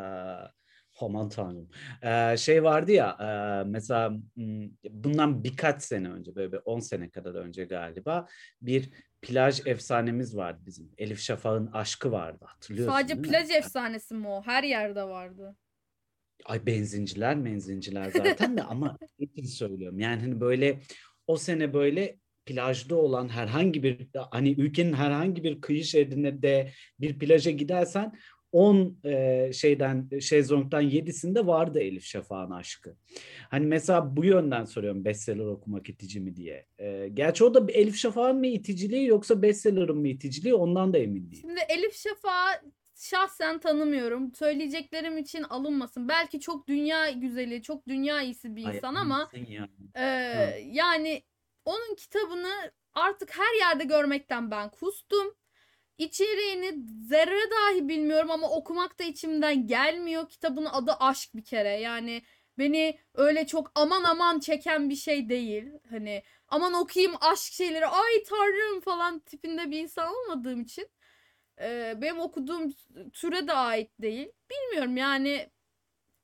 aman 1.01 1.29
tanrım 1.29 1.71
E, 2.03 2.37
şey 2.37 2.65
vardı 2.65 2.93
ya 2.93 3.17
e, 3.21 3.69
mesela 3.69 4.11
hmm, 4.35 4.71
bundan 4.91 5.45
birkaç 5.45 5.83
sene 5.83 6.11
önce 6.11 6.35
böyle 6.35 6.53
bir 6.53 6.61
10 6.65 6.81
sene 6.81 7.11
kadar 7.11 7.35
önce 7.35 7.65
galiba 7.65 8.27
bir 8.63 8.91
plaj 9.23 9.67
efsanemiz 9.67 10.37
vardı 10.37 10.61
bizim. 10.67 10.93
Elif 10.99 11.21
Şafak'ın 11.21 11.67
aşkı 11.73 12.13
vardı 12.13 12.45
hatırlıyorsun 12.49 12.93
Sadece 12.93 13.23
plaj 13.23 13.51
efsanesi 13.51 14.15
mi 14.15 14.29
o? 14.29 14.43
Her 14.43 14.63
yerde 14.63 15.03
vardı. 15.03 15.57
Ay 16.45 16.67
benzinciler 16.67 17.37
menzinciler 17.37 18.11
zaten 18.11 18.57
de 18.57 18.63
ama 18.63 18.99
için 19.19 19.43
söylüyorum. 19.43 20.01
Yani 20.01 20.21
hani 20.21 20.41
böyle 20.41 20.81
o 21.27 21.37
sene 21.37 21.75
böyle 21.75 22.19
plajda 22.47 22.97
olan 22.97 23.29
herhangi 23.29 23.83
bir 23.83 24.09
hani 24.31 24.53
ülkenin 24.53 24.93
herhangi 24.93 25.45
bir 25.45 25.61
kıyı 25.61 25.85
şeridine 25.85 26.43
de 26.43 26.73
bir 27.01 27.19
plaja 27.19 27.51
gidersen 27.51 28.13
10 28.53 28.99
e, 29.05 29.51
şeyden 29.53 30.09
şezlongdan 30.21 30.83
7'sinde 30.83 31.47
vardı 31.47 31.81
Elif 31.81 32.05
Şafak'ın 32.05 32.51
aşkı. 32.51 32.97
Hani 33.51 33.67
mesela 33.67 34.17
bu 34.17 34.25
yönden 34.25 34.65
soruyorum 34.65 35.05
bestseller 35.05 35.45
okumak 35.45 35.89
itici 35.89 36.21
mi 36.21 36.37
diye. 36.37 36.67
E, 36.79 37.09
gerçi 37.15 37.45
o 37.45 37.55
da 37.55 37.73
Elif 37.73 37.97
Şafak'ın 37.97 38.37
mı 38.37 38.47
iticiliği 38.47 39.07
yoksa 39.07 39.43
bestseller'ın 39.43 39.99
mı 39.99 40.09
iticiliği 40.09 40.55
ondan 40.55 40.93
da 40.93 40.99
emin 40.99 41.31
değilim. 41.31 41.41
Şimdi 41.41 41.61
Elif 41.69 41.97
Şafak'ı 41.97 42.71
şahsen 42.99 43.59
tanımıyorum. 43.59 44.35
Söyleyeceklerim 44.35 45.19
için 45.19 45.43
alınmasın. 45.43 46.09
Belki 46.09 46.41
çok 46.41 46.69
dünya 46.69 47.11
güzeli, 47.11 47.63
çok 47.63 47.89
dünya 47.89 48.23
iyisi 48.23 48.57
bir 48.57 48.63
insan 48.63 48.95
ama 48.95 49.29
sen 49.31 49.47
ya. 49.47 49.69
e, 49.95 50.05
yani 50.65 51.23
onun 51.65 51.95
kitabını 51.95 52.73
artık 52.95 53.39
her 53.39 53.59
yerde 53.59 53.85
görmekten 53.85 54.51
ben 54.51 54.71
kustum. 54.71 55.35
İçeriğini 55.99 56.87
zerre 57.09 57.51
dahi 57.51 57.89
bilmiyorum 57.89 58.31
ama 58.31 58.51
okumak 58.51 58.99
da 58.99 59.05
içimden 59.05 59.67
gelmiyor. 59.67 60.29
Kitabın 60.29 60.65
adı 60.65 60.93
aşk 61.01 61.35
bir 61.35 61.45
kere. 61.45 61.81
Yani 61.81 62.23
beni 62.59 62.99
öyle 63.15 63.47
çok 63.47 63.73
aman 63.75 64.05
aman 64.05 64.41
çeken 64.41 64.91
bir 64.91 64.97
şey 64.97 65.29
değil. 65.29 65.65
Hani 65.91 66.23
aman 66.49 66.73
okuyayım 66.73 67.15
aşk 67.21 67.53
şeyleri 67.53 67.87
ay 67.87 68.23
tanrım 68.29 68.81
falan 68.81 69.19
tipinde 69.19 69.71
bir 69.71 69.79
insan 69.79 70.15
olmadığım 70.15 70.61
için 70.61 70.89
e, 71.61 71.95
benim 72.01 72.21
okuduğum 72.21 72.73
türe 73.13 73.49
de 73.49 73.53
ait 73.53 73.91
değil. 74.01 74.29
Bilmiyorum 74.51 74.97
yani 74.97 75.51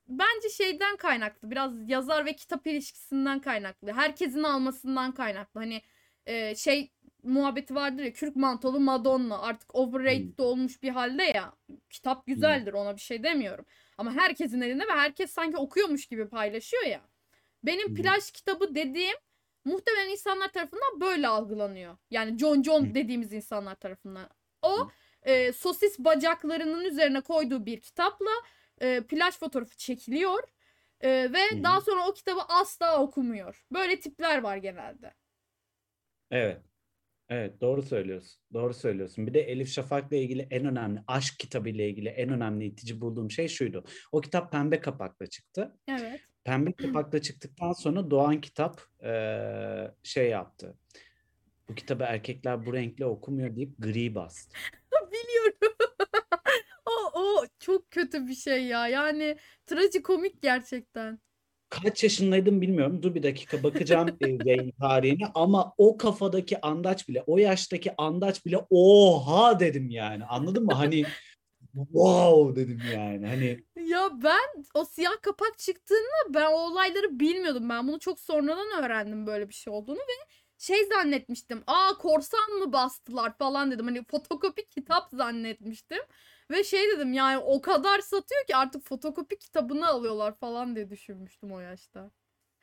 bence 0.09 0.49
şeyden 0.49 0.97
kaynaklı. 0.97 1.51
Biraz 1.51 1.91
yazar 1.91 2.27
ve 2.27 2.37
kitap 2.37 2.67
ilişkisinden 2.67 3.41
kaynaklı. 3.41 3.93
Herkesin 3.93 4.43
almasından 4.43 5.13
kaynaklı. 5.13 5.61
Hani 5.61 5.83
e, 6.27 6.55
şey 6.55 6.93
muhabbeti 7.23 7.75
vardır 7.75 8.03
ya 8.03 8.13
kürk 8.13 8.37
mantolu 8.37 8.81
Madonna 8.81 9.39
artık 9.39 9.75
overrated 9.75 10.39
olmuş 10.39 10.83
bir 10.83 10.89
halde 10.89 11.23
ya. 11.23 11.53
Kitap 11.91 12.27
güzeldir 12.27 12.73
ona 12.73 12.97
bir 12.97 13.01
şey 13.01 13.23
demiyorum. 13.23 13.67
Ama 13.99 14.13
herkesin 14.13 14.61
elinde 14.61 14.83
ve 14.83 14.93
herkes 14.93 15.31
sanki 15.31 15.57
okuyormuş 15.57 16.07
gibi 16.07 16.29
paylaşıyor 16.29 16.85
ya. 16.85 17.01
Benim 17.65 17.89
Hı. 17.89 17.95
plaj 17.95 18.31
kitabı 18.31 18.75
dediğim 18.75 19.17
muhtemelen 19.65 20.11
insanlar 20.11 20.49
tarafından 20.49 21.01
böyle 21.01 21.29
algılanıyor. 21.29 21.97
Yani 22.11 22.39
John 22.39 22.63
John 22.63 22.85
Hı. 22.85 22.95
dediğimiz 22.95 23.33
insanlar 23.33 23.75
tarafından. 23.75 24.29
O 24.63 24.81
Hı. 24.81 24.89
E, 25.25 25.53
sosis 25.53 25.99
bacaklarının 25.99 26.85
üzerine 26.85 27.21
koyduğu 27.21 27.67
bir 27.67 27.81
kitapla 27.81 28.31
e, 28.81 29.01
plaj 29.01 29.35
fotoğrafı 29.35 29.77
çekiliyor. 29.77 30.43
E, 31.01 31.09
ve 31.11 31.39
Hı 31.51 31.57
hı. 31.59 31.63
daha 31.65 31.81
sonra 31.81 32.09
o 32.09 32.15
kitabı 32.15 32.41
asla 32.49 33.03
okumuyor. 33.03 33.65
Böyle 33.73 34.01
tipler 34.01 34.43
var 34.43 34.57
genelde. 34.57 35.15
Evet. 36.31 36.63
Evet 37.29 37.61
doğru 37.61 37.83
söylüyorsun. 37.83 38.43
Doğru 38.53 38.75
söylüyorsun. 38.75 39.27
Bir 39.27 39.35
de 39.35 39.41
Elif 39.41 39.69
Şafak'la 39.69 40.17
ilgili 40.17 40.47
en 40.51 40.67
önemli 40.67 41.01
aşk 41.07 41.35
kitabı 41.39 41.69
ile 41.69 41.89
ilgili 41.89 42.09
en 42.09 42.29
önemli 42.29 42.65
itici 42.65 43.01
bulduğum 43.01 43.31
şey 43.31 43.49
şuydu. 43.49 43.85
O 44.13 44.21
kitap 44.21 44.53
pembe 44.53 44.81
kapakla 44.81 45.27
çıktı. 45.27 45.79
Evet. 45.89 46.21
Pembe 46.45 46.73
kapakla 46.73 47.23
çıktıktan 47.23 47.73
sonra 47.73 48.11
Doğan 48.11 48.41
Kitap 48.41 48.81
eee, 49.03 49.91
şey 50.03 50.29
yaptı. 50.31 50.79
Bu 51.69 51.75
kitabı 51.75 52.03
erkekler 52.05 52.67
bu 52.67 52.73
renkle 52.75 53.07
okumuyor 53.07 53.57
deyip 53.57 53.75
gri 53.79 54.15
bastı. 54.15 54.59
Çok 57.59 57.91
kötü 57.91 58.27
bir 58.27 58.35
şey 58.35 58.65
ya. 58.65 58.89
Yani 58.89 59.37
trajikomik 59.67 60.43
gerçekten. 60.43 61.19
Kaç 61.69 62.05
yaşındaydım 62.05 62.61
bilmiyorum. 62.61 63.03
Dur 63.03 63.15
bir 63.15 63.23
dakika 63.23 63.63
bakacağım 63.63 64.09
e, 64.21 64.29
yayın 64.45 64.73
tarihine 64.81 65.27
ama 65.35 65.75
o 65.79 65.97
kafadaki 65.97 66.61
andaç 66.61 67.09
bile, 67.09 67.23
o 67.27 67.39
yaştaki 67.39 67.95
andaç 67.99 68.47
bile 68.47 68.59
oha 68.71 69.61
dedim 69.61 69.91
yani. 69.91 70.25
Anladın 70.25 70.65
mı? 70.65 70.73
Hani 70.75 71.05
wow 71.75 72.63
dedim 72.63 72.81
yani. 72.95 73.27
Hani 73.27 73.65
Ya 73.89 74.11
ben 74.23 74.65
o 74.75 74.85
siyah 74.85 75.23
kapak 75.23 75.59
çıktığında 75.59 76.35
ben 76.35 76.47
o 76.47 76.55
olayları 76.55 77.21
bilmiyordum. 77.21 77.69
Ben 77.69 77.89
bunu 77.89 77.99
çok 77.99 78.21
sonradan 78.21 78.85
öğrendim 78.85 79.27
böyle 79.27 79.49
bir 79.49 79.55
şey 79.55 79.73
olduğunu 79.73 79.99
ve 79.99 80.35
şey 80.59 80.85
zannetmiştim. 80.85 81.63
Aa 81.67 81.99
korsan 81.99 82.51
mı 82.51 82.73
bastılar 82.73 83.39
falan 83.39 83.71
dedim. 83.71 83.87
Hani 83.87 84.05
fotokopi 84.05 84.69
kitap 84.69 85.11
zannetmiştim. 85.13 86.01
Ve 86.51 86.65
şey 86.65 86.81
dedim 86.97 87.13
yani 87.13 87.39
o 87.39 87.61
kadar 87.61 88.01
satıyor 88.01 88.47
ki 88.47 88.57
artık 88.57 88.83
fotokopi 88.83 89.39
kitabını 89.39 89.89
alıyorlar 89.89 90.39
falan 90.39 90.77
diye 90.77 90.91
düşünmüştüm 90.91 91.53
o 91.53 91.61
yaşta. 91.61 92.11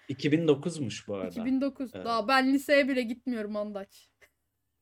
2009'muş 0.09 1.07
bu 1.07 1.15
arada. 1.15 1.27
2009. 1.27 1.91
Evet. 1.95 2.05
Daha 2.05 2.27
ben 2.27 2.53
liseye 2.53 2.88
bile 2.88 3.01
gitmiyorum 3.01 3.55
Andaç. 3.55 4.09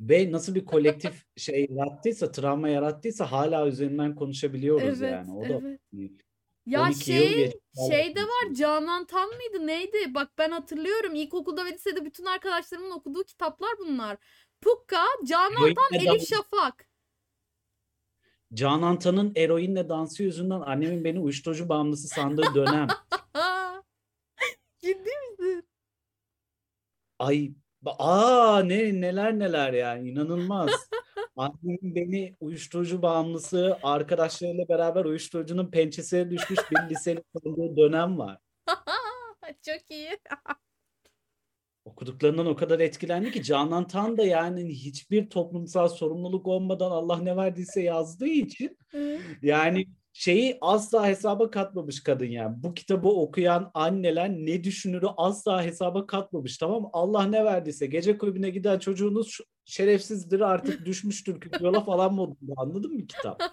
Ve 0.01 0.31
nasıl 0.31 0.55
bir 0.55 0.65
kolektif 0.65 1.25
şey 1.37 1.67
yarattıysa, 1.69 2.31
travma 2.31 2.69
yarattıysa 2.69 3.31
hala 3.31 3.67
üzerinden 3.67 4.15
konuşabiliyoruz 4.15 5.01
Evet, 5.01 5.11
yani. 5.11 5.31
O 5.33 5.49
da 5.49 5.67
evet. 5.93 6.11
Ya 6.65 6.81
12 6.83 7.11
yıl 7.11 7.19
şey 7.19 7.51
şey 7.89 8.15
de 8.15 8.21
var. 8.21 8.53
Canan 8.53 9.05
Tan 9.05 9.29
mıydı 9.29 9.67
neydi? 9.67 10.13
Bak 10.13 10.31
ben 10.37 10.51
hatırlıyorum 10.51 11.15
ilkokulda 11.15 11.65
ve 11.65 11.73
lisede 11.73 12.05
bütün 12.05 12.25
arkadaşlarımın 12.25 12.91
okuduğu 12.91 13.23
kitaplar 13.23 13.71
bunlar. 13.79 14.17
Pukka, 14.61 15.05
Canan 15.25 15.73
Tan, 15.73 15.99
Elif 15.99 16.29
Şafak. 16.29 16.88
Canan 18.53 18.99
Tan'ın 18.99 19.33
eroinle 19.35 19.89
dansı 19.89 20.23
yüzünden 20.23 20.59
annemin 20.61 21.03
beni 21.03 21.19
uyuşturucu 21.19 21.69
bağımlısı 21.69 22.07
sandığı 22.07 22.55
dönem. 22.55 22.87
Ciddi 24.79 25.09
misin? 25.29 25.67
Ay 27.19 27.51
aa 27.85 28.61
ne 28.65 29.01
neler 29.01 29.39
neler 29.39 29.73
yani 29.73 30.09
inanılmaz. 30.09 30.71
Annemin 31.35 31.95
beni 31.95 32.35
uyuşturucu 32.39 33.01
bağımlısı 33.01 33.79
arkadaşlarıyla 33.83 34.67
beraber 34.69 35.05
uyuşturucunun 35.05 35.71
pençesine 35.71 36.29
düşmüş 36.29 36.59
bir 36.71 36.89
liseli 36.89 37.23
olduğu 37.33 37.77
dönem 37.77 38.17
var. 38.17 38.37
Çok 39.65 39.91
iyi. 39.91 40.19
Okuduklarından 41.91 42.45
o 42.45 42.55
kadar 42.55 42.79
etkilendi 42.79 43.31
ki 43.31 43.43
Canan 43.43 43.87
Tan 43.87 44.17
da 44.17 44.23
yani 44.23 44.69
hiçbir 44.69 45.29
toplumsal 45.29 45.87
sorumluluk 45.87 46.47
olmadan 46.47 46.91
Allah 46.91 47.17
ne 47.17 47.37
verdiyse 47.37 47.81
yazdığı 47.81 48.27
için 48.27 48.77
yani 49.41 49.85
şeyi 50.13 50.57
asla 50.61 51.07
hesaba 51.07 51.51
katmamış 51.51 52.03
kadın 52.03 52.25
yani. 52.25 52.63
Bu 52.63 52.73
kitabı 52.73 53.07
okuyan 53.07 53.71
anneler 53.73 54.29
ne 54.29 54.63
düşünürü 54.63 55.05
asla 55.17 55.63
hesaba 55.63 56.07
katmamış 56.07 56.57
tamam 56.57 56.81
mı? 56.81 56.89
Allah 56.93 57.23
ne 57.23 57.45
verdiyse 57.45 57.85
gece 57.85 58.17
kulübüne 58.17 58.49
giden 58.49 58.79
çocuğunuz 58.79 59.37
şerefsizdir 59.65 60.39
artık 60.39 60.85
düşmüştür 60.85 61.39
yola 61.61 61.83
falan 61.83 62.13
modunda 62.13 62.53
anladın 62.57 62.93
mı 62.93 63.07
kitap? 63.07 63.43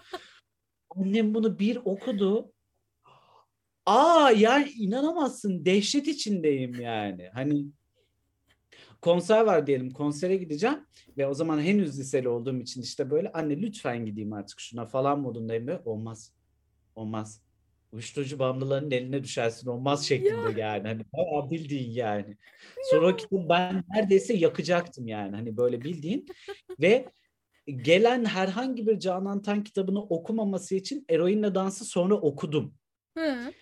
Annem 0.89 1.33
bunu 1.33 1.59
bir 1.59 1.79
okudu. 1.85 2.51
Aa 3.85 4.31
yani 4.31 4.69
inanamazsın 4.69 5.65
dehşet 5.65 6.07
içindeyim 6.07 6.81
yani. 6.81 7.29
Hani 7.33 7.65
konser 9.01 9.41
var 9.45 9.67
diyelim 9.67 9.91
konsere 9.91 10.37
gideceğim 10.37 10.79
ve 11.17 11.27
o 11.27 11.33
zaman 11.33 11.61
henüz 11.61 11.99
liseli 11.99 12.29
olduğum 12.29 12.59
için 12.59 12.81
işte 12.81 13.09
böyle 13.09 13.31
anne 13.31 13.61
lütfen 13.61 14.05
gideyim 14.05 14.33
artık 14.33 14.59
şuna 14.59 14.85
falan 14.85 15.19
modundayım 15.19 15.67
ve 15.67 15.79
olmaz 15.85 16.33
olmaz 16.95 17.41
uyuşturucu 17.91 18.39
bağımlılarının 18.39 18.91
eline 18.91 19.23
düşersin 19.23 19.67
olmaz 19.67 20.05
şeklinde 20.05 20.61
ya. 20.61 20.75
yani 20.75 20.87
hani 20.87 21.01
bayağı 21.13 21.51
bildiğin 21.51 21.91
yani. 21.91 22.37
Kitabı 23.17 23.49
ben 23.49 23.83
neredeyse 23.95 24.33
yakacaktım 24.33 25.07
yani 25.07 25.35
hani 25.35 25.57
böyle 25.57 25.81
bildiğin 25.81 26.25
ve 26.79 27.09
gelen 27.67 28.25
herhangi 28.25 28.87
bir 28.87 28.99
Canan 28.99 29.41
Tan 29.41 29.63
kitabını 29.63 30.03
okumaması 30.03 30.75
için 30.75 31.05
Eroinle 31.09 31.55
Dansı 31.55 31.85
sonra 31.85 32.15
okudum. 32.15 32.73
Hı. 33.17 33.53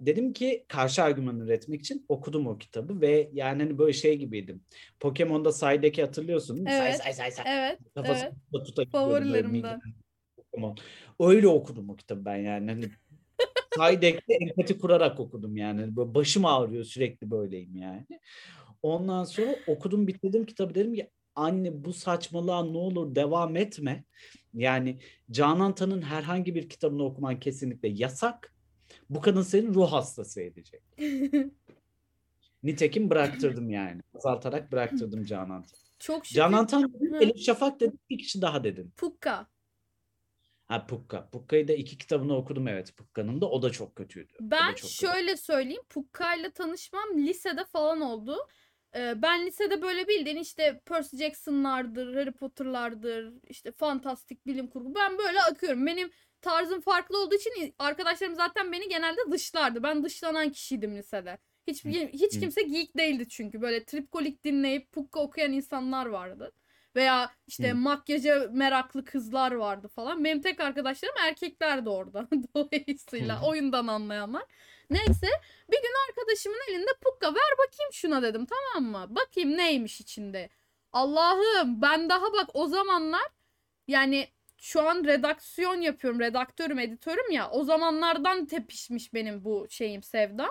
Dedim 0.00 0.32
ki 0.32 0.64
karşı 0.68 1.02
argüman 1.02 1.40
üretmek 1.40 1.80
için 1.80 2.04
okudum 2.08 2.46
o 2.46 2.58
kitabı 2.58 3.00
ve 3.00 3.30
yani 3.32 3.62
hani 3.62 3.78
böyle 3.78 3.92
şey 3.92 4.16
gibiydim. 4.18 4.64
Pokemon'da 5.00 5.50
Psy'deki 5.50 6.02
hatırlıyorsun 6.02 6.56
değil 6.56 6.78
mi? 6.78 6.82
Evet. 6.82 7.02
Say 7.02 7.12
say 7.12 7.30
say. 7.30 7.44
Evet. 7.48 7.78
Kafasını 7.94 8.32
evet. 8.78 8.90
Favorilerimden. 8.92 9.80
Pokemon. 10.36 10.76
Öyle 11.20 11.48
okudum 11.48 11.90
o 11.90 11.96
kitabı 11.96 12.24
ben 12.24 12.36
yani. 12.36 12.70
Hani 12.70 12.90
Psy'deki 13.96 14.22
empati 14.28 14.78
kurarak 14.78 15.20
okudum 15.20 15.56
yani. 15.56 15.96
Böyle 15.96 16.14
başım 16.14 16.44
ağrıyor 16.44 16.84
sürekli 16.84 17.30
böyleyim 17.30 17.76
yani. 17.76 18.06
Ondan 18.82 19.24
sonra 19.24 19.56
okudum 19.66 20.06
bitirdim 20.06 20.46
kitabı 20.46 20.74
dedim 20.74 20.94
ki 20.94 21.10
anne 21.34 21.84
bu 21.84 21.92
saçmalığa 21.92 22.64
ne 22.64 22.78
olur 22.78 23.14
devam 23.14 23.56
etme. 23.56 24.04
Yani 24.54 24.98
Canan 25.30 25.74
Tan'ın 25.74 26.02
herhangi 26.02 26.54
bir 26.54 26.68
kitabını 26.68 27.04
okuman 27.04 27.40
kesinlikle 27.40 27.88
yasak 27.88 28.55
bu 29.10 29.20
kadın 29.20 29.42
senin 29.42 29.74
ruh 29.74 29.92
hastası 29.92 30.40
edecek. 30.40 30.82
Nitekim 32.62 33.10
bıraktırdım 33.10 33.70
yani. 33.70 34.02
Azaltarak 34.14 34.72
bıraktırdım 34.72 35.24
Canan 35.24 35.62
Tan. 35.62 35.78
Çok 35.98 36.26
şükür. 36.26 36.36
Canan 36.36 36.66
Tan 36.66 36.92
Elif 37.20 37.44
Şafak 37.44 37.80
dedin, 37.80 38.00
bir 38.10 38.18
kişi 38.18 38.42
daha 38.42 38.64
dedin. 38.64 38.92
Pukka. 38.96 39.46
Ha 40.66 40.86
Pukka. 40.86 41.28
Pukka'yı 41.30 41.68
da 41.68 41.72
iki 41.72 41.98
kitabını 41.98 42.36
okudum 42.36 42.68
evet 42.68 42.96
Pukka'nın 42.96 43.40
da 43.40 43.50
o 43.50 43.62
da 43.62 43.70
çok 43.70 43.96
kötüydü. 43.96 44.32
Ben 44.40 44.74
çok 44.74 44.90
şöyle 44.90 45.30
kötü. 45.30 45.42
söyleyeyim 45.42 45.82
Pukka'yla 45.88 46.50
tanışmam 46.50 47.08
lisede 47.16 47.64
falan 47.64 48.00
oldu. 48.00 48.36
Ben 48.94 49.46
lisede 49.46 49.82
böyle 49.82 50.08
bildiğin 50.08 50.36
işte 50.36 50.80
Percy 50.84 51.16
Jackson'lardır, 51.16 52.14
Harry 52.14 52.32
Potter'lardır, 52.32 53.32
işte 53.48 53.72
fantastik 53.72 54.46
bilim 54.46 54.66
kurgu. 54.66 54.94
Ben 54.94 55.18
böyle 55.18 55.40
akıyorum. 55.40 55.86
Benim 55.86 56.10
tarzım 56.46 56.80
farklı 56.80 57.22
olduğu 57.22 57.34
için 57.34 57.74
arkadaşlarım 57.78 58.34
zaten 58.34 58.72
beni 58.72 58.88
genelde 58.88 59.20
dışlardı. 59.30 59.82
Ben 59.82 60.04
dışlanan 60.04 60.50
kişiydim 60.50 60.96
lisede. 60.96 61.38
Hiç 61.66 61.84
hiç 62.12 62.40
kimse 62.40 62.62
geek 62.62 62.96
değildi 62.96 63.28
çünkü. 63.28 63.60
Böyle 63.60 63.84
tripkolik 63.84 64.44
dinleyip 64.44 64.92
pukka 64.92 65.20
okuyan 65.20 65.52
insanlar 65.52 66.06
vardı. 66.06 66.52
Veya 66.96 67.30
işte 67.46 67.70
Hı. 67.70 67.74
makyaja 67.74 68.48
meraklı 68.52 69.04
kızlar 69.04 69.52
vardı 69.52 69.88
falan. 69.88 70.24
Benim 70.24 70.42
tek 70.42 70.60
arkadaşlarım 70.60 71.14
erkeklerdi 71.26 71.88
orada. 71.88 72.28
Dolayısıyla 72.54 73.42
Hı. 73.42 73.46
oyundan 73.46 73.86
anlayanlar. 73.86 74.44
Neyse 74.90 75.28
bir 75.70 75.76
gün 75.82 75.94
arkadaşımın 76.08 76.60
elinde 76.70 76.90
pukka 77.04 77.26
ver 77.26 77.52
bakayım 77.58 77.92
şuna 77.92 78.22
dedim 78.22 78.46
tamam 78.46 78.90
mı? 78.90 79.16
Bakayım 79.16 79.56
neymiş 79.56 80.00
içinde. 80.00 80.48
Allah'ım 80.92 81.82
ben 81.82 82.08
daha 82.08 82.32
bak 82.32 82.50
o 82.54 82.66
zamanlar 82.66 83.26
yani 83.88 84.28
şu 84.66 84.88
an 84.88 85.04
redaksiyon 85.04 85.80
yapıyorum. 85.80 86.20
Redaktörüm, 86.20 86.78
editörüm 86.78 87.30
ya. 87.30 87.50
O 87.50 87.64
zamanlardan 87.64 88.46
tepişmiş 88.46 89.14
benim 89.14 89.44
bu 89.44 89.66
şeyim 89.70 90.02
sevdam. 90.02 90.50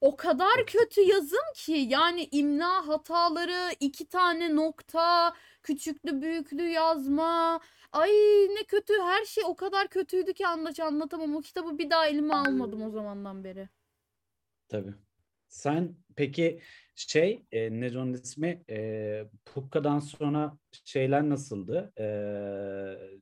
O 0.00 0.16
kadar 0.16 0.66
kötü 0.66 1.00
yazım 1.00 1.52
ki 1.54 1.72
yani 1.72 2.28
imla 2.32 2.88
hataları, 2.88 3.74
iki 3.80 4.08
tane 4.08 4.56
nokta, 4.56 5.34
küçüklü 5.62 6.22
büyüklü 6.22 6.68
yazma. 6.68 7.60
Ay 7.92 8.10
ne 8.50 8.64
kötü 8.68 8.92
her 9.02 9.24
şey 9.24 9.44
o 9.46 9.56
kadar 9.56 9.88
kötüydü 9.88 10.34
ki 10.34 10.46
anlaç 10.46 10.80
anlatamam. 10.80 11.36
O 11.36 11.40
kitabı 11.40 11.78
bir 11.78 11.90
daha 11.90 12.06
elime 12.06 12.34
almadım 12.34 12.82
o 12.82 12.90
zamandan 12.90 13.44
beri. 13.44 13.68
Tabii. 14.68 14.94
Sen 15.48 15.94
peki 16.16 16.60
şey 16.96 17.42
e, 17.52 17.80
ne 17.80 17.98
onun 17.98 18.12
ismi 18.12 18.64
e, 18.70 19.24
Pukka'dan 19.44 19.98
sonra 19.98 20.58
şeyler 20.84 21.28
nasıldı? 21.28 21.92
E, 21.98 22.04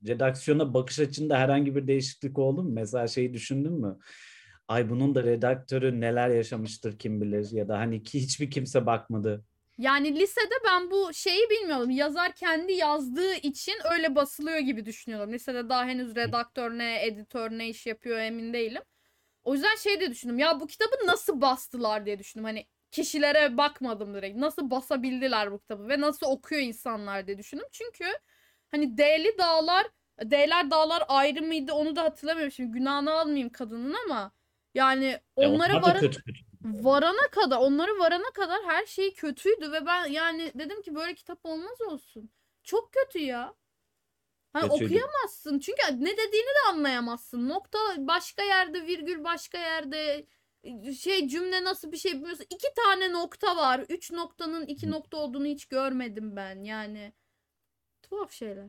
redaksiyona 0.09 0.75
bakış 0.75 0.99
açında 0.99 1.39
herhangi 1.39 1.77
bir 1.77 1.87
değişiklik 1.87 2.39
oldu 2.39 2.63
mu? 2.63 2.71
Mesela 2.73 3.09
şeyi 3.09 3.33
düşündün 3.35 3.73
mü? 3.73 3.99
Ay 4.69 4.91
bunun 4.91 5.15
da 5.15 5.25
redaktörü 5.25 6.01
neler 6.01 6.29
yaşamıştır 6.29 6.99
kim 6.99 7.21
bilir 7.21 7.49
ya 7.53 7.69
da 7.69 7.79
hani 7.79 8.03
ki 8.03 8.21
hiçbir 8.21 8.51
kimse 8.51 8.87
bakmadı. 8.87 9.45
Yani 9.79 10.21
lisede 10.21 10.55
ben 10.67 10.91
bu 10.91 11.15
şeyi 11.15 11.51
bilmiyordum. 11.51 11.91
Yazar 11.91 12.35
kendi 12.35 12.73
yazdığı 12.73 13.35
için 13.35 13.75
öyle 13.93 14.15
basılıyor 14.15 14.59
gibi 14.59 14.87
düşünüyordum. 14.87 15.33
Lisede 15.33 15.69
daha 15.69 15.85
henüz 15.85 16.17
redaktör 16.17 16.71
ne, 16.71 17.07
editör 17.07 17.51
ne 17.51 17.69
iş 17.69 17.87
yapıyor 17.87 18.19
emin 18.19 18.53
değilim. 18.53 18.83
O 19.43 19.55
yüzden 19.55 19.77
şey 19.77 20.01
de 20.01 20.11
düşündüm. 20.11 20.39
Ya 20.39 20.61
bu 20.61 20.67
kitabı 20.67 21.07
nasıl 21.07 21.41
bastılar 21.41 22.07
diye 22.07 22.19
düşündüm. 22.19 22.45
Hani 22.45 22.67
kişilere 22.95 23.57
bakmadım 23.57 24.15
direkt. 24.15 24.37
Nasıl 24.37 24.71
basabildiler 24.71 25.53
bu 25.53 25.59
kitabı 25.59 25.89
ve 25.89 26.01
nasıl 26.01 26.27
okuyor 26.27 26.63
insanlar 26.63 27.27
diye 27.27 27.39
düşündüm. 27.39 27.67
Çünkü 27.73 28.05
hani 28.71 28.99
D'li 28.99 29.39
dağlar, 29.39 29.87
D'ler 30.21 30.71
dağlar 30.71 31.05
ayrı 31.09 31.43
mıydı 31.43 31.73
onu 31.73 31.97
da 31.97 32.03
hatırlamıyorum. 32.03 32.53
Şimdi 32.53 32.71
günahını 32.73 33.13
almayayım 33.13 33.51
kadının 33.51 33.95
ama 34.07 34.33
yani 34.75 35.21
onlara 35.37 35.81
kötü. 35.81 36.21
varana 36.65 37.31
kadar, 37.31 37.59
onları 37.59 37.99
varana 37.99 38.31
kadar 38.35 38.59
her 38.67 38.87
şey 38.87 39.15
kötüydü 39.15 39.73
ve 39.73 39.87
ben 39.87 40.07
yani 40.07 40.53
dedim 40.55 40.83
ki 40.83 40.95
böyle 40.95 41.15
kitap 41.15 41.39
olmaz 41.47 41.81
olsun. 41.81 42.31
Çok 42.63 42.93
kötü 42.93 43.19
ya. 43.19 43.55
Hani 44.53 44.65
okuyamazsın. 44.71 45.59
Çünkü 45.59 45.83
ne 45.93 46.13
dediğini 46.13 46.47
de 46.47 46.69
anlayamazsın. 46.71 47.49
Nokta 47.49 47.79
başka 47.99 48.43
yerde, 48.43 48.87
virgül 48.87 49.25
başka 49.25 49.59
yerde 49.59 50.27
şey 51.01 51.29
cümle 51.29 51.65
nasıl 51.65 51.93
bir 51.93 51.97
şey 51.97 52.13
bilmiyorsun. 52.13 52.47
İki 52.51 52.69
tane 52.77 53.13
nokta 53.13 53.57
var. 53.57 53.85
Üç 53.89 54.13
noktanın 54.13 54.67
iki 54.67 54.91
nokta 54.91 55.17
olduğunu 55.17 55.47
hiç 55.47 55.67
görmedim 55.67 56.37
ben. 56.37 56.65
Yani 56.65 57.13
tuhaf 58.03 58.33
şeyler. 58.33 58.69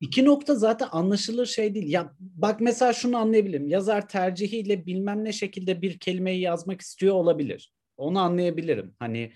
İki 0.00 0.24
nokta 0.24 0.54
zaten 0.54 0.88
anlaşılır 0.92 1.46
şey 1.46 1.74
değil. 1.74 1.92
Ya 1.92 2.14
bak 2.18 2.60
mesela 2.60 2.92
şunu 2.92 3.16
anlayabilirim. 3.16 3.68
Yazar 3.68 4.08
tercihiyle 4.08 4.86
bilmem 4.86 5.24
ne 5.24 5.32
şekilde 5.32 5.82
bir 5.82 5.98
kelimeyi 5.98 6.40
yazmak 6.40 6.80
istiyor 6.80 7.14
olabilir. 7.14 7.72
Onu 7.96 8.20
anlayabilirim. 8.20 8.94
Hani 8.98 9.32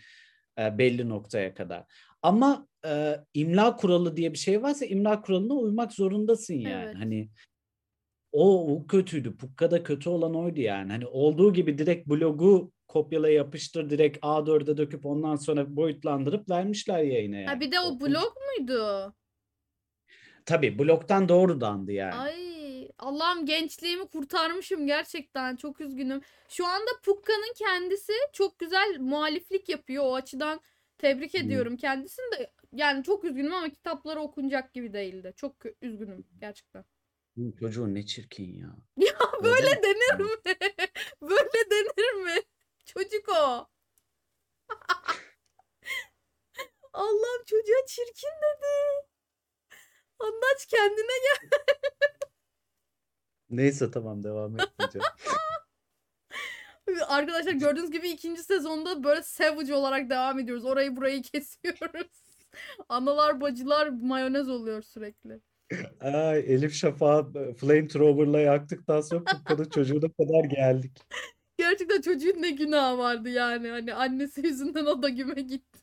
e, 0.58 0.78
belli 0.78 1.08
noktaya 1.08 1.54
kadar. 1.54 1.84
Ama 2.22 2.68
e, 2.86 3.16
imla 3.34 3.76
kuralı 3.76 4.16
diye 4.16 4.32
bir 4.32 4.38
şey 4.38 4.62
varsa 4.62 4.84
imla 4.84 5.22
kuralına 5.22 5.54
uymak 5.54 5.92
zorundasın 5.92 6.54
yani. 6.54 6.84
Evet. 6.84 6.96
Hani 6.98 7.28
o, 8.32 8.74
o 8.76 8.86
kötüydü. 8.86 9.36
Pukka'da 9.36 9.82
kötü 9.82 10.08
olan 10.10 10.34
oydu 10.34 10.60
yani. 10.60 10.92
Hani 10.92 11.06
olduğu 11.06 11.52
gibi 11.52 11.78
direkt 11.78 12.08
blogu 12.08 12.72
kopyala 12.88 13.28
yapıştır 13.28 13.90
direkt 13.90 14.18
A4'e 14.18 14.76
döküp 14.76 15.06
ondan 15.06 15.36
sonra 15.36 15.76
boyutlandırıp 15.76 16.50
vermişler 16.50 16.98
yayına 16.98 17.36
yani. 17.36 17.46
Ha 17.46 17.60
bir 17.60 17.72
de 17.72 17.80
o 17.80 18.00
blog 18.00 18.36
muydu? 18.58 19.14
Tabii 20.46 20.78
bloktan 20.78 21.28
doğrudandı 21.28 21.92
yani. 21.92 22.14
Ay 22.14 22.88
Allah'ım 22.98 23.46
gençliğimi 23.46 24.06
kurtarmışım 24.06 24.86
gerçekten 24.86 25.56
çok 25.56 25.80
üzgünüm. 25.80 26.20
Şu 26.48 26.66
anda 26.66 26.90
Pukka'nın 27.04 27.54
kendisi 27.58 28.12
çok 28.32 28.58
güzel 28.58 28.96
muhaliflik 29.00 29.68
yapıyor 29.68 30.04
o 30.04 30.14
açıdan 30.14 30.60
tebrik 30.98 31.34
ediyorum 31.34 31.76
kendisini 31.76 32.38
de. 32.38 32.52
Yani 32.72 33.04
çok 33.04 33.24
üzgünüm 33.24 33.54
ama 33.54 33.68
kitapları 33.68 34.20
okunacak 34.20 34.72
gibi 34.72 34.92
değildi. 34.92 35.32
Çok 35.36 35.56
üzgünüm 35.82 36.24
gerçekten. 36.40 36.84
Çocuğun 37.60 37.94
ne 37.94 38.06
çirkin 38.06 38.58
ya. 38.58 38.76
Ya 38.96 39.18
böyle 39.42 39.66
Öyle 39.66 39.82
denir 39.82 40.20
mi? 40.20 40.30
böyle 41.22 41.70
denir 41.70 42.12
mi? 42.14 42.42
Çocuk 42.84 43.28
o. 43.28 43.32
Allah'ım 46.92 47.44
çocuğa 47.46 47.86
çirkin 47.86 48.28
dedi. 48.28 49.06
Anlaç 50.18 50.66
kendine 50.66 51.18
gel. 51.22 51.48
Neyse 53.50 53.90
tamam 53.90 54.24
devam 54.24 54.60
etmeyeceğim. 54.60 55.06
Arkadaşlar 57.08 57.52
gördüğünüz 57.52 57.90
gibi 57.90 58.08
ikinci 58.10 58.42
sezonda 58.42 59.04
böyle 59.04 59.22
savage 59.22 59.74
olarak 59.74 60.10
devam 60.10 60.38
ediyoruz. 60.38 60.64
Orayı 60.64 60.96
burayı 60.96 61.22
kesiyoruz. 61.22 62.22
Analar 62.88 63.40
bacılar 63.40 63.88
mayonez 63.88 64.48
oluyor 64.48 64.82
sürekli. 64.82 65.40
Ay, 66.00 66.38
Elif 66.38 66.74
Şafak'ı 66.74 67.54
flamethrower'la 67.54 68.40
yaktıktan 68.40 69.00
sonra 69.00 69.24
Pukka'nın 69.24 69.64
çocuğuna 69.70 70.08
kadar 70.12 70.44
geldik. 70.44 70.92
Gerçekten 71.58 72.00
çocuğun 72.00 72.42
ne 72.42 72.50
günahı 72.50 72.98
vardı 72.98 73.28
yani. 73.28 73.68
Hani 73.68 73.94
annesi 73.94 74.46
yüzünden 74.46 74.86
o 74.86 75.02
da 75.02 75.08
güme 75.08 75.40
gitti. 75.42 75.78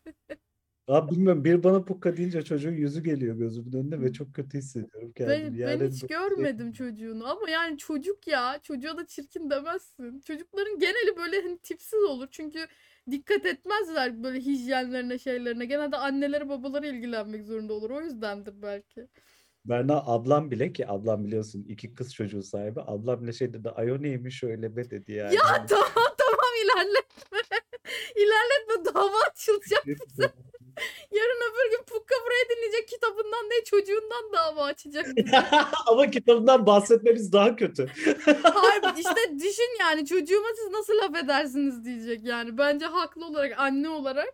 Abi 0.87 1.11
bilmiyorum 1.11 1.43
bir 1.43 1.63
bana 1.63 1.83
Pukka 1.85 2.17
deyince 2.17 2.41
çocuğun 2.41 2.71
yüzü 2.71 3.03
geliyor 3.03 3.35
gözümün 3.35 3.73
önüne 3.73 4.01
ve 4.01 4.13
çok 4.13 4.33
kötü 4.35 4.57
hissediyorum 4.57 5.13
Ben, 5.19 5.25
kendimi. 5.25 5.59
ben 5.65 5.67
Yani 5.71 5.87
hiç 5.89 6.03
bu- 6.03 6.07
görmedim 6.07 6.71
çocuğunu 6.71 7.27
ama 7.27 7.49
yani 7.49 7.77
çocuk 7.77 8.27
ya 8.27 8.59
çocuğa 8.63 8.97
da 8.97 9.07
çirkin 9.07 9.49
demezsin. 9.49 10.19
Çocukların 10.21 10.79
geneli 10.79 11.17
böyle 11.17 11.41
hani 11.41 11.57
tipsiz 11.59 12.03
olur 12.03 12.27
çünkü 12.31 12.59
dikkat 13.11 13.45
etmezler 13.45 14.23
böyle 14.23 14.39
hijyenlerine 14.39 15.19
şeylerine. 15.19 15.65
Genelde 15.65 15.97
anneleri 15.97 16.49
babaları 16.49 16.87
ilgilenmek 16.87 17.45
zorunda 17.45 17.73
olur 17.73 17.89
o 17.89 18.01
yüzdendir 18.01 18.61
belki. 18.61 19.07
Berna 19.65 20.03
ablam 20.05 20.51
bile 20.51 20.73
ki 20.73 20.87
ablam 20.87 21.25
biliyorsun 21.25 21.65
iki 21.69 21.93
kız 21.93 22.13
çocuğu 22.13 22.43
sahibi. 22.43 22.81
Ablam 22.81 23.23
bile 23.23 23.33
şey 23.33 23.53
dedi 23.53 23.69
ay 23.69 23.91
o 23.91 24.01
neymiş 24.01 24.43
öyle 24.43 24.75
be 24.75 24.89
dedi 24.89 25.11
yani. 25.11 25.35
Ya 25.35 25.41
tamam 25.69 26.09
tamam 26.17 26.51
ilerletme. 26.63 27.39
ilerletme 28.15 28.93
dava 28.93 29.17
açılacak. 29.31 29.85
Yarın 31.11 31.41
öbür 31.51 31.71
gün 31.71 31.83
Pukka 31.83 32.15
buraya 32.25 32.55
dinleyecek 32.55 32.87
kitabından 32.87 33.49
değil 33.51 33.63
çocuğundan 33.65 34.33
dava 34.33 34.63
açacak. 34.63 35.05
Ama 35.87 36.09
kitabından 36.09 36.65
bahsetmemiz 36.65 37.33
daha 37.33 37.55
kötü. 37.55 37.87
Hayır 38.43 38.97
işte 38.97 39.39
düşün 39.39 39.79
yani 39.79 40.05
çocuğuma 40.05 40.47
siz 40.55 40.71
nasıl 40.71 40.93
laf 40.97 41.23
edersiniz 41.23 41.85
diyecek 41.85 42.23
yani. 42.23 42.57
Bence 42.57 42.85
haklı 42.85 43.25
olarak 43.25 43.59
anne 43.59 43.89
olarak 43.89 44.33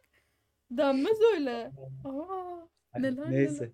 denmez 0.71 1.21
öyle. 1.35 1.71
Aa, 2.05 2.99
neler 2.99 3.31
Neyse. 3.31 3.71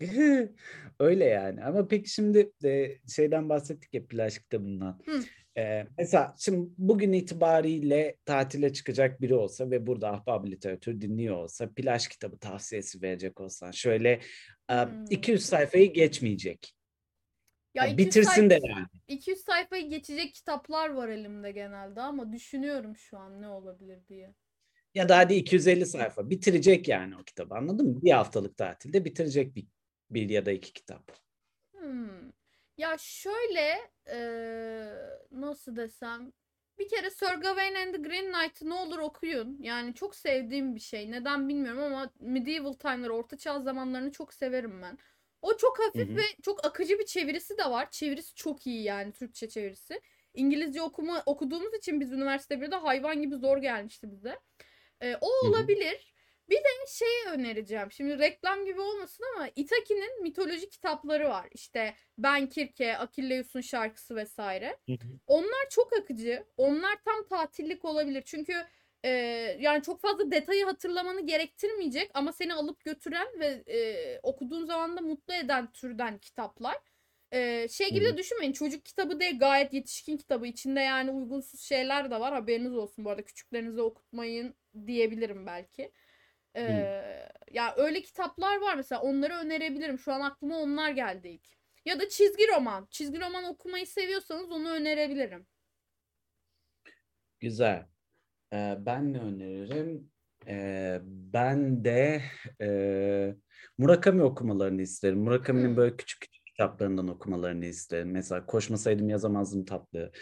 Öyle 1.00 1.24
yani. 1.24 1.64
Ama 1.64 1.88
peki 1.88 2.10
şimdi 2.10 2.52
e, 2.64 2.98
şeyden 3.08 3.48
bahsettik 3.48 3.94
ya 3.94 4.06
plaj 4.06 4.38
kitabından. 4.38 5.00
Hı. 5.04 5.20
E, 5.60 5.86
mesela 5.98 6.34
şimdi 6.38 6.70
bugün 6.78 7.12
itibariyle 7.12 8.16
tatile 8.24 8.72
çıkacak 8.72 9.20
biri 9.20 9.34
olsa 9.34 9.70
ve 9.70 9.86
burada 9.86 10.10
ahbap 10.12 10.46
literatür 10.46 11.00
dinliyor 11.00 11.36
olsa 11.36 11.70
plaj 11.76 12.08
kitabı 12.08 12.38
tavsiyesi 12.38 13.02
verecek 13.02 13.40
olsan 13.40 13.70
şöyle 13.70 14.20
e, 14.70 14.74
Hmm. 14.74 15.04
200 15.10 15.46
sayfayı 15.46 15.92
geçmeyecek. 15.92 16.74
Ya 17.74 17.84
Ya 17.84 17.90
200 17.92 18.06
bitirsin 18.08 18.50
de 18.50 18.54
sayfa- 18.58 18.70
yani. 18.70 18.86
200 19.08 19.40
sayfayı 19.40 19.90
geçecek 19.90 20.34
kitaplar 20.34 20.88
var 20.90 21.08
elimde 21.08 21.52
genelde 21.52 22.00
ama 22.00 22.32
düşünüyorum 22.32 22.96
şu 22.96 23.18
an 23.18 23.42
ne 23.42 23.48
olabilir 23.48 23.98
diye. 24.08 24.34
Ya 24.94 25.08
da 25.08 25.16
hadi 25.18 25.34
250 25.34 25.86
sayfa 25.86 26.30
bitirecek 26.30 26.88
yani 26.88 27.16
o 27.16 27.22
kitabı 27.24 27.54
anladın 27.54 27.86
mı? 27.88 28.02
Bir 28.02 28.10
haftalık 28.10 28.56
tatilde 28.56 29.04
bitirecek 29.04 29.56
bir, 29.56 29.66
bir 30.10 30.28
ya 30.30 30.46
da 30.46 30.52
iki 30.52 30.72
kitap. 30.72 31.18
Hmm. 31.74 32.32
Ya 32.78 32.96
şöyle 32.98 33.90
eee, 34.06 34.94
nasıl 35.30 35.76
desem 35.76 36.32
bir 36.78 36.88
kere 36.88 37.10
Sir 37.10 37.34
Gawain 37.34 37.74
and 37.74 37.94
the 37.94 38.02
Green 38.02 38.32
Knight'ı 38.32 38.68
ne 38.68 38.74
olur 38.74 38.98
okuyun. 38.98 39.58
Yani 39.62 39.94
çok 39.94 40.14
sevdiğim 40.16 40.74
bir 40.74 40.80
şey. 40.80 41.10
Neden 41.10 41.48
bilmiyorum 41.48 41.82
ama 41.82 42.10
medieval 42.20 42.72
time'ları, 42.72 43.14
orta 43.14 43.36
çağ 43.38 43.60
zamanlarını 43.60 44.12
çok 44.12 44.34
severim 44.34 44.82
ben. 44.82 44.98
O 45.42 45.56
çok 45.56 45.78
hafif 45.80 46.08
Hı 46.08 46.12
hı. 46.12 46.16
ve 46.16 46.22
çok 46.42 46.66
akıcı 46.66 46.98
bir 46.98 47.06
çevirisi 47.06 47.58
de 47.58 47.70
var. 47.70 47.90
Çevirisi 47.90 48.34
çok 48.34 48.66
iyi 48.66 48.82
yani 48.82 49.12
Türkçe 49.12 49.48
çevirisi. 49.48 50.00
İngilizce 50.34 50.82
okuma 50.82 51.22
okuduğumuz 51.26 51.74
için 51.74 52.00
biz 52.00 52.12
üniversite 52.12 52.60
1'de 52.60 52.76
hayvan 52.76 53.22
gibi 53.22 53.36
zor 53.36 53.58
gelmişti 53.58 54.10
bize. 54.12 54.38
Ee, 55.02 55.16
o 55.20 55.28
olabilir. 55.48 56.14
Bir 56.50 56.56
de 56.56 56.68
şey 56.88 57.08
önereceğim. 57.32 57.92
Şimdi 57.92 58.18
reklam 58.18 58.64
gibi 58.64 58.80
olmasın 58.80 59.24
ama 59.36 59.48
Itaki'nin 59.56 60.22
mitoloji 60.22 60.68
kitapları 60.70 61.28
var. 61.28 61.48
İşte 61.54 61.94
Ben 62.18 62.48
Kirke, 62.48 62.96
Akilleus'un 62.98 63.60
şarkısı 63.60 64.16
vesaire. 64.16 64.76
Onlar 65.26 65.68
çok 65.70 65.92
akıcı. 65.92 66.44
Onlar 66.56 66.96
tam 67.04 67.26
tatillik 67.28 67.84
olabilir. 67.84 68.22
Çünkü 68.26 68.52
e, 69.04 69.08
yani 69.60 69.82
çok 69.82 70.00
fazla 70.00 70.30
detayı 70.30 70.64
hatırlamanı 70.64 71.26
gerektirmeyecek 71.26 72.10
ama 72.14 72.32
seni 72.32 72.54
alıp 72.54 72.84
götüren 72.84 73.28
ve 73.40 73.46
e, 73.66 74.20
okuduğun 74.22 74.64
zaman 74.64 74.96
da 74.96 75.00
mutlu 75.00 75.34
eden 75.34 75.72
türden 75.72 76.18
kitaplar. 76.18 76.76
E, 77.32 77.68
şey 77.68 77.90
gibi 77.90 78.04
de 78.04 78.16
düşünmeyin. 78.18 78.52
Çocuk 78.52 78.84
kitabı 78.84 79.20
değil 79.20 79.38
gayet 79.38 79.72
yetişkin 79.74 80.16
kitabı. 80.16 80.46
İçinde 80.46 80.80
yani 80.80 81.10
uygunsuz 81.10 81.60
şeyler 81.60 82.10
de 82.10 82.20
var. 82.20 82.34
Haberiniz 82.34 82.76
olsun 82.76 83.04
bu 83.04 83.10
arada. 83.10 83.22
Küçüklerinize 83.24 83.82
okutmayın 83.82 84.54
diyebilirim 84.86 85.46
belki. 85.46 85.92
E, 86.56 86.62
ya 87.52 87.74
öyle 87.76 88.02
kitaplar 88.02 88.60
var 88.60 88.74
mesela 88.76 89.00
onları 89.00 89.34
önerebilirim. 89.34 89.98
Şu 89.98 90.12
an 90.12 90.20
aklıma 90.20 90.58
onlar 90.58 90.90
geldi 90.90 91.28
ilk. 91.28 91.48
Ya 91.84 92.00
da 92.00 92.08
çizgi 92.08 92.48
roman. 92.56 92.86
Çizgi 92.90 93.20
roman 93.20 93.44
okumayı 93.44 93.86
seviyorsanız 93.86 94.50
onu 94.52 94.70
önerebilirim. 94.70 95.46
Güzel. 97.40 97.86
Ee, 98.52 98.76
ben 98.80 99.12
ne 99.12 99.18
öneririm? 99.20 100.10
Ee, 100.48 101.00
ben 101.04 101.84
de 101.84 102.22
e, 102.62 103.34
Murakami 103.78 104.22
okumalarını 104.22 104.82
isterim. 104.82 105.18
Murakami'nin 105.18 105.68
Hmm. 105.68 105.76
böyle 105.76 105.96
küçük 105.96 106.20
küçük 106.20 106.46
kitaplarından 106.46 107.08
okumalarını 107.08 107.64
isterim. 107.66 108.10
Mesela 108.10 108.46
Koşmasaydım 108.46 109.08
Yazamazdım 109.08 109.64
tatlı. 109.64 110.12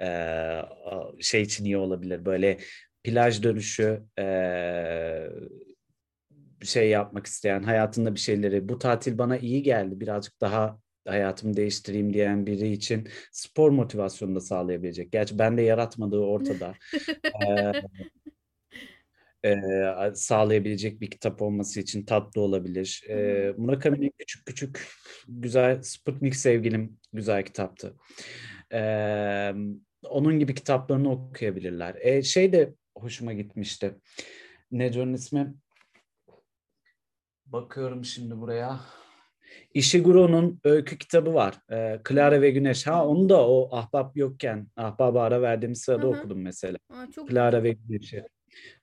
Ee, 0.00 0.62
şey 1.20 1.42
için 1.42 1.64
iyi 1.64 1.76
olabilir. 1.76 2.24
Böyle 2.26 2.58
plaj 3.04 3.42
dönüşü 3.42 4.02
e, 4.18 4.24
şey 6.62 6.88
yapmak 6.88 7.26
isteyen, 7.26 7.62
hayatında 7.62 8.14
bir 8.14 8.20
şeyleri, 8.20 8.68
bu 8.68 8.78
tatil 8.78 9.18
bana 9.18 9.38
iyi 9.38 9.62
geldi, 9.62 10.00
birazcık 10.00 10.40
daha 10.40 10.78
hayatımı 11.06 11.56
değiştireyim 11.56 12.12
diyen 12.14 12.46
biri 12.46 12.72
için 12.72 13.08
spor 13.32 13.70
motivasyonu 13.70 14.34
da 14.34 14.40
sağlayabilecek. 14.40 15.12
Gerçi 15.12 15.38
bende 15.38 15.62
yaratmadığı 15.62 16.20
ortada. 16.20 16.74
Ee, 19.44 19.50
e, 19.50 20.14
sağlayabilecek 20.14 21.00
bir 21.00 21.10
kitap 21.10 21.42
olması 21.42 21.80
için 21.80 22.04
tatlı 22.04 22.40
olabilir. 22.40 23.04
Ee, 23.08 23.54
Murakami'nin 23.56 24.12
küçük 24.18 24.46
küçük 24.46 24.86
güzel 25.28 25.82
Sputnik 25.82 26.36
Sevgilim 26.36 26.98
güzel 27.12 27.44
kitaptı. 27.44 27.96
Ee, 28.72 29.52
onun 30.08 30.38
gibi 30.38 30.54
kitaplarını 30.54 31.10
okuyabilirler. 31.10 31.96
Ee, 32.00 32.22
şey 32.22 32.52
de 32.52 32.74
hoşuma 32.98 33.32
gitmişti. 33.32 33.94
Nedir 34.70 35.00
onun 35.00 35.12
ismi? 35.12 35.54
Bakıyorum 37.46 38.04
şimdi 38.04 38.40
buraya. 38.40 38.80
Ishiguro'nun 39.74 40.60
öykü 40.64 40.98
kitabı 40.98 41.34
var. 41.34 41.54
Ee, 41.72 42.00
Clara 42.08 42.42
ve 42.42 42.50
Güneş. 42.50 42.86
Ha 42.86 43.06
onu 43.06 43.28
da 43.28 43.48
o 43.48 43.76
ahbap 43.76 44.16
yokken, 44.16 44.66
ahbaba 44.76 45.22
ara 45.22 45.42
verdiğim 45.42 45.74
sırada 45.74 46.06
Hı 46.06 46.10
hı. 46.10 46.16
okudum 46.18 46.42
mesela. 46.42 46.78
Aa, 46.90 47.06
çok 47.10 47.30
Clara 47.30 47.62
ve 47.62 47.72
Güneş'i. 47.88 48.24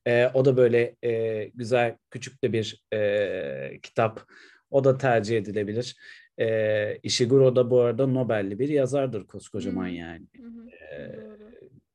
Ee, 0.07 0.27
o 0.33 0.45
da 0.45 0.57
böyle 0.57 0.95
e, 1.03 1.43
güzel 1.55 1.97
küçük 2.11 2.43
de 2.43 2.53
bir 2.53 2.83
e, 2.93 3.79
kitap. 3.83 4.27
O 4.71 4.83
da 4.83 4.97
tercih 4.97 5.37
edilebilir. 5.37 5.95
E, 6.39 6.97
Ishiguro 7.03 7.55
da 7.55 7.69
bu 7.71 7.79
arada 7.81 8.07
Nobel'li 8.07 8.59
bir 8.59 8.69
yazardır 8.69 9.27
koskocaman 9.27 9.87
Hı. 9.87 9.91
yani. 9.91 10.27
Hı 10.37 10.47
hı, 10.47 10.69
Ee, 10.95 11.17
doğru. 11.21 11.52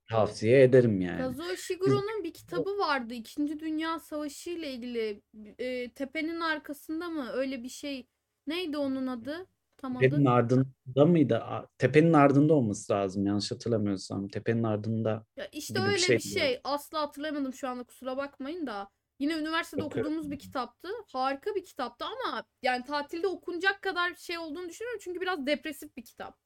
Tavsiye 0.09 0.63
ederim 0.63 1.01
yani. 1.01 1.19
Kazuo 1.19 1.53
Ishiguro'nun 1.53 2.25
bir 2.25 2.33
kitabı 2.33 2.79
vardı. 2.79 3.15
İkinci 3.15 3.61
Dünya 3.61 3.99
Savaşı 3.99 4.51
ile 4.51 4.73
ilgili. 4.73 5.23
E, 5.59 5.91
tepenin 5.91 6.41
arkasında 6.41 7.09
mı? 7.09 7.29
Öyle 7.33 7.63
bir 7.63 7.69
şey. 7.69 8.07
Neydi 8.47 8.77
onun 8.77 9.07
adı? 9.07 9.47
Tam 9.77 9.97
adı. 9.97 10.05
Tepenin 10.05 10.25
ardında 10.25 11.05
mıydı? 11.07 11.37
A- 11.39 11.67
Tepenin 11.79 12.13
ardında 12.13 12.55
olması 12.55 12.93
lazım 12.93 13.27
yanlış 13.27 13.51
hatırlamıyorsam. 13.51 14.29
Tepenin 14.29 14.63
ardında 14.63 15.25
Ya 15.37 15.49
işte 15.53 15.75
gibi 15.75 15.83
bir 15.85 15.89
öyle 15.89 15.99
şey 15.99 16.17
bir 16.17 16.23
diyor. 16.23 16.47
şey. 16.47 16.61
Asla 16.65 17.01
hatırlayamadım 17.01 17.53
şu 17.55 17.69
anda 17.69 17.83
kusura 17.85 18.17
bakmayın 18.17 18.67
da. 18.67 18.89
Yine 19.21 19.33
üniversitede 19.35 19.83
Bakıyorum. 19.83 20.13
okuduğumuz 20.13 20.31
bir 20.31 20.39
kitaptı. 20.39 20.89
Harika 21.13 21.55
bir 21.55 21.65
kitaptı 21.65 22.05
ama 22.05 22.45
yani 22.63 22.85
tatilde 22.85 23.27
okunacak 23.27 23.83
kadar 23.83 24.15
şey 24.15 24.39
olduğunu 24.39 24.69
düşünüyorum. 24.69 25.01
Çünkü 25.03 25.21
biraz 25.21 25.47
depresif 25.47 25.97
bir 25.97 26.05
kitap. 26.05 26.39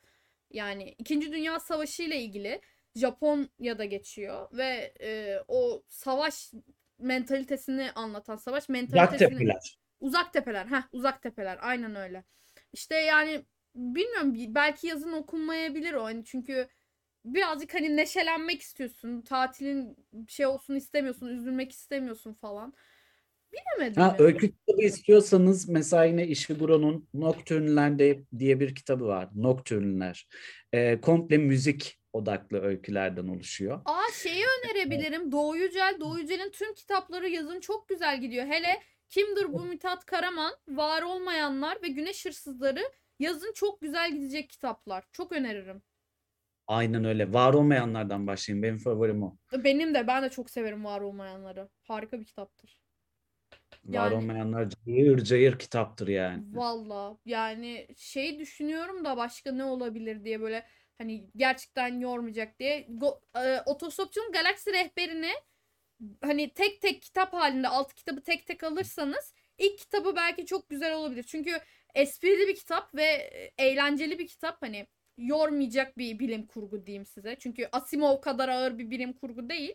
Yani 0.51 0.94
İkinci 0.98 1.33
Dünya 1.33 1.61
Savaşı 1.61 2.03
ile 2.03 2.20
ilgili 2.20 2.61
Japonya'da 2.94 3.85
geçiyor 3.85 4.48
ve 4.52 4.94
e, 5.00 5.38
o 5.48 5.83
savaş 5.88 6.52
mentalitesini 6.98 7.90
anlatan 7.94 8.37
savaş 8.37 8.62
Uzak 8.62 8.68
mentalitesini 8.70 9.38
Tepeler. 9.38 9.78
Uzak 10.00 10.33
tepeler. 10.33 10.66
Heh, 10.66 10.83
uzak 10.92 11.22
tepeler. 11.22 11.59
Aynen 11.61 11.94
öyle. 11.94 12.24
İşte 12.72 12.94
yani 12.96 13.44
bilmiyorum 13.74 14.35
bi- 14.35 14.55
belki 14.55 14.87
yazın 14.87 15.12
okunmayabilir 15.12 15.92
o. 15.92 16.05
Hani 16.05 16.24
çünkü 16.24 16.68
birazcık 17.24 17.74
hani 17.74 17.96
neşelenmek 17.96 18.61
istiyorsun. 18.61 19.22
Tatilin 19.22 19.96
şey 20.28 20.46
olsun 20.46 20.74
istemiyorsun, 20.74 21.26
üzülmek 21.26 21.72
istemiyorsun 21.72 22.35
falan. 22.35 22.74
Bilemedim 23.52 24.02
Ha, 24.02 24.16
öykü 24.18 24.52
kitabı 24.52 24.83
istiyorsanız 24.83 25.68
mesela 25.68 26.05
yine 26.05 26.26
Ishiguro'nun 26.26 27.09
Nocturne'lerde 27.14 28.22
diye 28.38 28.61
bir 28.61 28.74
kitabı 28.74 29.07
var. 29.07 29.28
Nocturne'ler. 29.35 30.28
Ee, 30.72 31.00
komple 31.00 31.38
müzik 31.38 32.02
odaklı 32.12 32.61
öykülerden 32.62 33.29
oluşuyor. 33.29 33.81
Aa 33.85 34.12
şeyi 34.22 34.44
önerebilirim. 34.44 35.33
Doğu 35.33 35.57
Yücel. 35.57 35.96
Doğu 36.01 36.18
Yücel'in 36.18 36.51
tüm 36.51 36.75
kitapları 36.75 37.29
yazın 37.29 37.61
çok 37.61 37.88
güzel 37.88 38.20
gidiyor. 38.20 38.46
Hele 38.46 38.81
Kimdir 39.09 39.53
bu 39.53 39.61
Mithat 39.64 40.05
Karaman, 40.07 40.53
Var 40.68 41.03
Olmayanlar 41.03 41.79
ve 41.83 41.88
Güneş 41.88 42.27
Hırsızları 42.27 42.83
yazın 43.18 43.53
çok 43.53 43.81
güzel 43.81 44.12
gidecek 44.14 44.51
kitaplar. 44.51 45.05
Çok 45.12 45.33
öneririm. 45.33 45.83
Aynen 46.66 47.05
öyle. 47.05 47.33
Var 47.33 47.55
olmayanlardan 47.55 48.27
başlayayım. 48.27 48.62
Benim 48.62 48.79
favorim 48.79 49.22
o. 49.22 49.37
Benim 49.53 49.94
de 49.94 50.07
ben 50.07 50.22
de 50.22 50.29
çok 50.29 50.51
severim 50.51 50.85
Var 50.85 51.01
Olmayanları. 51.01 51.68
Harika 51.83 52.20
bir 52.20 52.25
kitaptır. 52.25 52.83
Var 53.85 53.94
Yani- 53.94 54.14
olmayanlar 54.14 54.68
cayır 54.87 55.18
cayır 55.25 55.59
kitaptır 55.59 56.09
yani. 56.09 56.44
Valla 56.57 57.16
yani 57.25 57.88
şey 57.96 58.38
düşünüyorum 58.38 59.05
da 59.05 59.16
başka 59.16 59.53
ne 59.53 59.64
olabilir 59.64 60.25
diye 60.25 60.40
böyle 60.40 60.66
hani 61.03 61.31
gerçekten 61.37 62.01
yormayacak 62.01 62.59
diye. 62.59 62.87
Go, 62.88 63.21
e, 63.37 63.61
Otostopçunun 63.67 64.33
Galaksi 64.33 64.73
Rehberini 64.73 65.33
hani 66.23 66.55
tek 66.55 66.81
tek 66.81 67.03
kitap 67.03 67.33
halinde 67.33 67.69
altı 67.69 67.95
kitabı 67.95 68.21
tek 68.23 68.47
tek 68.47 68.65
alırsanız 68.65 69.35
ilk 69.59 69.79
kitabı 69.79 70.17
belki 70.17 70.47
çok 70.47 70.71
güzel 70.71 70.95
olabilir. 70.95 71.23
Çünkü 71.23 71.61
esprili 71.95 72.49
bir 72.49 72.55
kitap 72.55 72.95
ve 72.95 73.05
e, 73.05 73.53
eğlenceli 73.59 74.19
bir 74.19 74.27
kitap 74.27 74.62
hani 74.62 74.87
yormayacak 75.19 75.99
bir 75.99 76.19
bilim 76.19 76.47
kurgu 76.47 76.87
diyeyim 76.87 77.07
size. 77.07 77.37
Çünkü 77.38 77.69
Asimov 77.73 78.21
kadar 78.21 78.49
ağır 78.49 78.79
bir 78.79 78.91
bilim 78.91 79.12
kurgu 79.12 79.49
değil. 79.49 79.75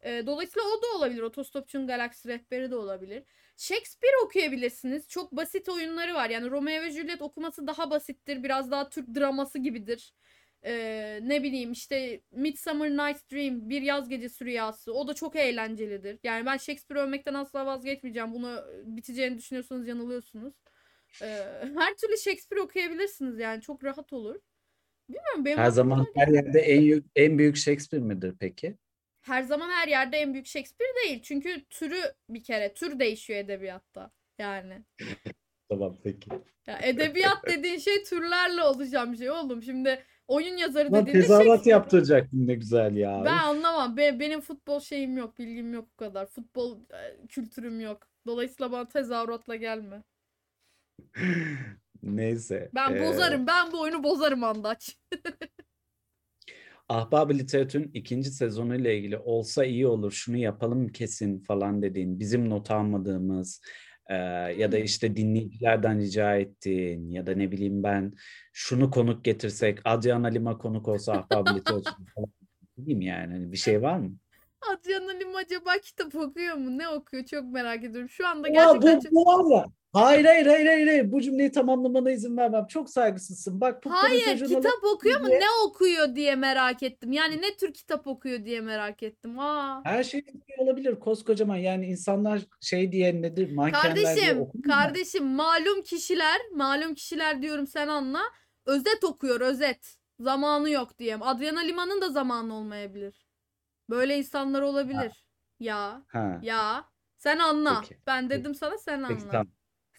E, 0.00 0.26
dolayısıyla 0.26 0.68
o 0.68 0.82
da 0.82 0.98
olabilir. 0.98 1.22
Otostopçunun 1.22 1.86
Galaksi 1.86 2.28
Rehberi 2.28 2.70
de 2.70 2.76
olabilir. 2.76 3.24
Shakespeare 3.56 4.16
okuyabilirsiniz. 4.24 5.08
Çok 5.08 5.32
basit 5.32 5.68
oyunları 5.68 6.14
var. 6.14 6.30
Yani 6.30 6.50
Romeo 6.50 6.82
ve 6.82 6.90
Juliet 6.90 7.22
okuması 7.22 7.66
daha 7.66 7.90
basittir. 7.90 8.42
Biraz 8.42 8.70
daha 8.70 8.88
Türk 8.90 9.14
draması 9.14 9.58
gibidir. 9.58 10.14
Ee, 10.64 11.20
ne 11.22 11.42
bileyim 11.42 11.72
işte 11.72 12.20
Midsummer 12.30 12.90
Night's 12.90 13.30
Dream, 13.32 13.70
Bir 13.70 13.82
Yaz 13.82 14.08
Gecesi 14.08 14.44
Rüyası. 14.44 14.92
O 14.94 15.08
da 15.08 15.14
çok 15.14 15.36
eğlencelidir. 15.36 16.18
Yani 16.24 16.46
ben 16.46 16.56
Shakespeare 16.56 17.00
övmekten 17.00 17.34
asla 17.34 17.66
vazgeçmeyeceğim. 17.66 18.32
Bunu 18.32 18.64
biteceğini 18.84 19.38
düşünüyorsanız 19.38 19.88
yanılıyorsunuz. 19.88 20.54
Ee, 21.22 21.26
her 21.78 21.96
türlü 21.96 22.16
Shakespeare 22.18 22.60
okuyabilirsiniz 22.60 23.38
yani. 23.38 23.60
Çok 23.62 23.84
rahat 23.84 24.12
olur. 24.12 24.36
Bilmiyorum 25.08 25.44
benim 25.44 25.58
Her 25.58 25.70
zaman 25.70 26.06
her 26.14 26.28
yerde 26.28 26.60
en, 26.60 26.82
yü- 26.82 27.04
en 27.16 27.38
büyük 27.38 27.56
Shakespeare 27.56 28.04
midir 28.04 28.34
peki? 28.40 28.76
her 29.28 29.42
zaman 29.42 29.70
her 29.70 29.88
yerde 29.88 30.16
en 30.16 30.32
büyük 30.32 30.46
Shakespeare 30.46 30.90
değil. 31.04 31.22
Çünkü 31.22 31.64
türü 31.70 32.00
bir 32.28 32.42
kere 32.42 32.74
tür 32.74 32.98
değişiyor 32.98 33.38
edebiyatta. 33.38 34.10
Yani. 34.38 34.84
Tamam 35.68 35.96
peki. 36.04 36.30
Ya 36.66 36.78
edebiyat 36.82 37.46
dediğin 37.46 37.78
şey 37.78 38.02
türlerle 38.04 38.62
bir 39.12 39.16
şey 39.16 39.30
oğlum. 39.30 39.62
Şimdi 39.62 40.04
oyun 40.28 40.56
yazarı 40.56 40.92
Lan 40.92 41.06
dediğinde 41.06 41.20
tezahürat 41.20 41.60
Shakespeare- 41.60 41.70
yaptıracaktın 41.70 42.46
ne 42.46 42.54
güzel 42.54 42.96
ya. 42.96 43.22
Ben 43.24 43.38
anlamam. 43.38 43.96
Be- 43.96 44.20
benim 44.20 44.40
futbol 44.40 44.80
şeyim 44.80 45.16
yok, 45.16 45.38
bilgim 45.38 45.72
yok 45.72 45.88
o 45.94 45.96
kadar. 45.96 46.26
Futbol 46.26 46.78
e, 46.80 47.26
kültürüm 47.26 47.80
yok. 47.80 48.08
Dolayısıyla 48.26 48.72
bana 48.72 48.88
tezahüratla 48.88 49.56
gelme. 49.56 50.02
Neyse. 52.02 52.70
Ben 52.74 52.94
ee, 52.94 53.06
bozarım. 53.06 53.46
Ben 53.46 53.72
bu 53.72 53.80
oyunu 53.80 54.02
bozarım 54.02 54.44
Andaç. 54.44 54.96
Ahbab 56.88 57.30
Literatür'ün 57.30 57.90
ikinci 57.94 58.30
sezonuyla 58.30 58.92
ilgili 58.92 59.18
olsa 59.18 59.64
iyi 59.64 59.86
olur, 59.86 60.12
şunu 60.12 60.36
yapalım 60.36 60.88
kesin 60.88 61.40
falan 61.40 61.82
dediğin, 61.82 62.20
bizim 62.20 62.50
not 62.50 62.70
almadığımız 62.70 63.60
e, 64.08 64.14
ya 64.58 64.72
da 64.72 64.78
işte 64.78 65.16
dinleyicilerden 65.16 66.00
rica 66.00 66.36
ettiğin 66.36 67.10
ya 67.10 67.26
da 67.26 67.34
ne 67.34 67.50
bileyim 67.52 67.82
ben 67.82 68.12
şunu 68.52 68.90
konuk 68.90 69.24
getirsek, 69.24 69.78
Adriana 69.84 70.26
Lima 70.26 70.58
konuk 70.58 70.88
olsa 70.88 71.12
Ahbab 71.12 71.56
Literatür 71.56 71.92
falan 72.14 72.32
diyeyim 72.76 73.00
yani 73.00 73.32
Hani 73.32 73.52
bir 73.52 73.56
şey 73.56 73.82
var 73.82 73.98
mı? 73.98 74.16
Adriana 74.60 75.10
Lima 75.10 75.38
acaba 75.38 75.78
kitap 75.78 76.14
okuyor 76.14 76.54
mu? 76.54 76.78
Ne 76.78 76.88
okuyor? 76.88 77.24
Çok 77.24 77.44
merak 77.44 77.84
ediyorum. 77.84 78.08
Şu 78.10 78.26
anda 78.26 78.48
gerçekten 78.48 78.96
bu, 78.98 79.02
çok... 79.02 79.12
bu 79.12 79.24
var 79.24 79.56
ya. 79.56 79.66
Hayır 79.92 80.24
hayır 80.24 80.46
hayır 80.46 80.66
hayır 80.66 80.86
hayır. 80.86 81.12
Bu 81.12 81.20
cümleyi 81.20 81.52
tamamlamana 81.52 82.10
izin 82.10 82.36
vermem. 82.36 82.66
Çok 82.66 82.90
saygısızsın. 82.90 83.60
Bak 83.60 83.84
bu 83.84 83.90
Hayır, 83.92 84.38
kitap 84.48 84.84
okuyor 84.94 85.20
mu? 85.20 85.26
diye- 85.26 85.40
Ne 85.40 85.44
okuyor 85.66 86.14
diye 86.14 86.34
merak 86.36 86.82
ettim. 86.82 87.12
Yani 87.12 87.42
ne 87.42 87.56
tür 87.56 87.72
kitap 87.72 88.06
okuyor 88.06 88.44
diye 88.44 88.60
merak 88.60 89.02
ettim. 89.02 89.38
Aa. 89.38 89.80
Her 89.84 90.04
şey 90.04 90.24
olabilir 90.58 91.00
koskocaman. 91.00 91.56
Yani 91.56 91.86
insanlar 91.86 92.40
şey 92.60 92.92
diye 92.92 93.22
nedir? 93.22 93.52
Mankenler 93.52 93.96
diye 93.96 94.04
Kardeşim, 94.04 94.38
mu? 94.38 94.52
kardeşim 94.66 95.26
malum 95.26 95.82
kişiler, 95.82 96.38
malum 96.54 96.94
kişiler 96.94 97.42
diyorum 97.42 97.66
sen 97.66 97.88
anla. 97.88 98.20
Özet 98.66 99.04
okuyor, 99.04 99.40
özet. 99.40 99.96
Zamanı 100.20 100.70
yok 100.70 100.98
diyeyim. 100.98 101.22
Adriana 101.22 101.60
Lima'nın 101.60 102.00
da 102.00 102.08
zamanı 102.10 102.54
olmayabilir. 102.54 103.27
Böyle 103.90 104.18
insanlar 104.18 104.62
olabilir. 104.62 105.24
Ya, 105.60 106.02
Ha. 106.08 106.38
ya. 106.42 106.84
Sen 107.16 107.38
anla. 107.38 107.80
Peki, 107.80 107.96
Ben 108.06 108.30
dedim 108.30 108.54
sana 108.54 108.78
sen 108.78 109.04
Peki 109.08 109.20
anla. 109.22 109.30
tamam. 109.30 109.46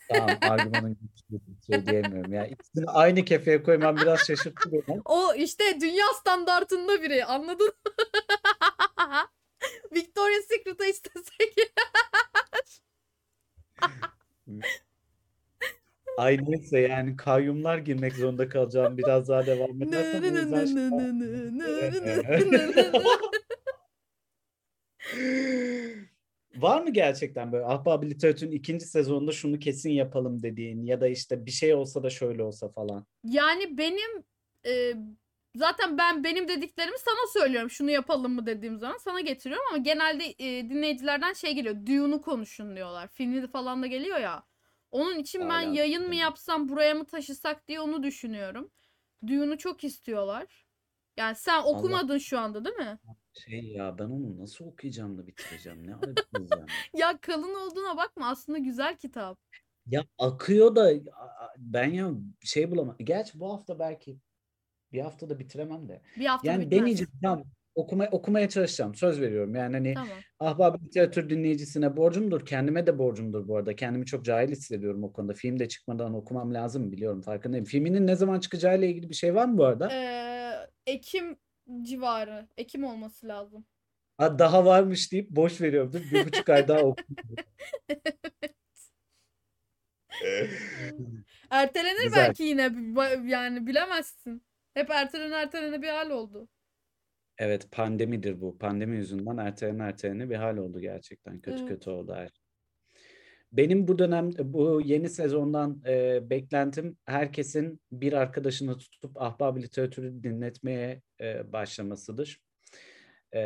Tamam 0.10 0.38
argümanın 0.42 0.98
güçlü 1.02 1.40
şey 1.66 1.86
diyemiyorum. 1.86 2.34
Ya 2.34 2.48
ikisini 2.48 2.86
aynı 2.90 3.26
kefeye 3.26 3.64
koymam 3.64 3.98
biraz 3.98 4.20
şaşırttı 4.20 4.72
beni. 4.72 5.02
O 5.06 5.34
işte 5.34 5.64
dünya 5.82 6.06
standartında 6.20 7.02
biri. 7.02 7.26
Anladın? 7.26 7.74
Victoria's 9.96 10.46
Secret'a 10.46 10.86
istesek. 10.86 11.54
Ay 16.18 16.38
neyse 16.48 16.80
yani 16.80 17.16
kayyumlar 17.18 17.78
girmek 17.78 18.16
zorunda 18.16 18.50
kalacağım. 18.50 18.98
Biraz 18.98 19.28
daha 19.28 19.46
devam 19.46 19.82
edersem 19.82 20.24
o 20.24 20.26
yüzden 20.26 20.76
Var 26.56 26.82
mı 26.82 26.94
gerçekten 26.94 27.52
böyle 27.52 27.66
Ahbab 27.66 28.04
Literatür'ün 28.04 28.52
ikinci 28.52 28.86
sezonunda 28.86 29.32
şunu 29.32 29.60
kesin 29.60 29.92
yapalım 29.92 30.44
dediğin 30.44 30.84
ya 30.84 31.02
da 31.02 31.08
işte 31.08 31.46
bir 31.46 31.52
şey 31.52 31.74
olsa 31.74 32.04
da 32.04 32.10
şöyle 32.10 32.44
olsa 32.44 32.70
falan. 32.70 33.06
Yani 33.24 33.78
benim 33.78 34.24
e, 34.66 34.94
zaten 35.56 35.98
ben 35.98 36.24
benim 36.24 36.48
dediklerimi 36.48 36.98
sana 37.00 37.44
söylüyorum. 37.44 37.70
Şunu 37.70 37.92
yapalım 37.92 38.34
mı 38.34 38.46
dediğim 38.46 38.80
zaman 38.80 38.98
sana 38.98 39.22
getiriyorum 39.22 39.66
ama 39.70 39.78
genelde 39.78 40.26
e, 40.40 40.70
dinleyicilerden 40.70 41.34
şey 41.34 41.54
geliyor. 41.54 41.76
Dune'u 41.76 42.22
konuşun 42.22 42.76
diyorlar. 42.76 43.08
Filmi 43.08 43.48
falan 43.48 43.84
da 43.84 43.88
geliyor 43.88 44.20
ya. 44.20 44.44
Onun 44.92 45.20
için 45.20 45.42
ben 45.42 45.50
Hala 45.50 45.74
yayın 45.74 46.08
mı 46.08 46.16
yapsam 46.16 46.70
buraya 46.70 46.94
mı 46.94 47.06
taşısak 47.06 47.68
diye 47.68 47.80
onu 47.80 48.04
düşünüyorum. 48.04 48.72
Dune'u 49.28 49.58
çok 49.58 49.84
istiyorlar. 49.84 50.66
Yani 51.18 51.36
sen 51.36 51.62
okumadın 51.64 52.18
şu 52.18 52.40
anda 52.40 52.66
değil 52.66 52.76
mi? 52.76 53.00
Şey 53.34 53.66
ya 53.66 53.98
ben 54.00 54.04
onu 54.06 54.38
nasıl 54.40 54.66
okuyacağım 54.66 55.18
da 55.18 55.28
bitireceğim 55.28 55.88
ne 55.88 55.96
arayacağım. 55.96 56.68
Ya 56.98 57.18
kalın 57.22 57.56
olduğuna 57.56 57.98
bakma 57.98 58.30
aslında 58.30 58.58
güzel 58.58 58.98
kitap. 58.98 59.40
Ya 59.88 60.04
akıyor 60.18 60.76
da 60.76 60.84
a- 61.14 61.54
ben 61.58 61.86
ya 61.92 62.12
şey 62.44 62.72
bulamadım. 62.72 63.06
Gerçi 63.06 63.40
bu 63.40 63.54
hafta 63.54 63.80
belki 63.80 64.18
bir 64.94 65.02
haftada 65.02 65.40
bitiremem 65.40 65.90
de. 65.90 66.02
Bir 66.18 66.26
hafta 66.26 66.52
Yani 66.52 66.62
bitmez. 66.66 66.80
deneyeceğim. 66.82 67.12
Tamam. 67.24 67.44
Okuma, 67.76 68.08
okumaya 68.12 68.50
çalışacağım. 68.50 68.96
Söz 68.96 69.22
veriyorum. 69.22 69.56
Yani 69.56 69.74
hani 69.76 69.94
Tamam. 69.94 70.18
Ahbap 70.40 70.84
literatür 70.84 71.30
dinleyicisine 71.30 71.98
borcumdur. 71.98 72.46
Kendime 72.46 72.88
de 72.88 72.98
borcumdur 73.00 73.48
bu 73.48 73.58
arada. 73.58 73.76
Kendimi 73.76 74.06
çok 74.06 74.26
cahil 74.26 74.50
hissediyorum 74.52 75.04
o 75.04 75.14
konuda. 75.14 75.34
Film 75.34 75.60
de 75.60 75.68
çıkmadan 75.68 76.14
okumam 76.14 76.54
lazım 76.54 76.92
biliyorum. 76.92 77.22
Farkındayım. 77.22 77.66
Filminin 77.66 78.08
ne 78.08 78.16
zaman 78.16 78.40
çıkacağıyla 78.40 78.88
ilgili 78.88 79.10
bir 79.10 79.16
şey 79.16 79.36
var 79.36 79.46
mı 79.46 79.58
bu 79.58 79.66
arada? 79.66 79.90
Ee, 79.94 80.70
Ekim 80.92 81.38
civarı. 81.82 82.48
Ekim 82.58 82.84
olması 82.84 83.28
lazım. 83.28 83.66
Ha, 84.18 84.40
daha 84.40 84.66
varmış 84.66 85.12
deyip 85.12 85.30
boş 85.30 85.62
veriyorum. 85.62 85.94
değil 85.94 86.06
mi? 86.06 86.12
Bir 86.12 86.26
buçuk 86.26 86.50
ay 86.50 86.68
daha 86.68 86.80
okuyayım. 86.80 87.36
Ertelenir 91.50 92.04
Güzel. 92.04 92.28
belki 92.28 92.44
yine 92.44 92.72
yani 93.26 93.68
bilemezsin. 93.68 94.44
Hep 94.74 94.90
ertelene 94.90 95.36
ertelene 95.36 95.82
bir 95.82 95.88
hal 95.88 96.10
oldu. 96.10 96.50
Evet 97.38 97.72
pandemidir 97.72 98.42
bu. 98.42 98.58
Pandemi 98.58 98.98
yüzünden 98.98 99.38
ertelene 99.38 99.84
ertelene 99.84 100.30
bir 100.30 100.36
hal 100.36 100.58
oldu 100.58 100.80
gerçekten. 100.80 101.40
Kötü 101.42 101.58
Evet. 101.60 101.70
kötü 101.70 101.90
oldu 101.90 102.14
her. 102.16 102.30
Benim 103.52 103.88
bu 103.88 104.00
dönem 104.00 104.32
bu 104.44 104.82
yeni 104.86 105.10
sezondan 105.10 105.82
e, 105.88 106.30
beklentim 106.30 106.98
herkesin 107.06 107.82
bir 107.92 108.14
arkadaşını 108.14 108.78
tutup 108.78 109.22
ahbab 109.22 109.58
literatürü 109.58 110.24
dinletmeye 110.24 111.02
e, 111.22 111.54
başlamasıdır. 111.54 112.42
E, 113.36 113.42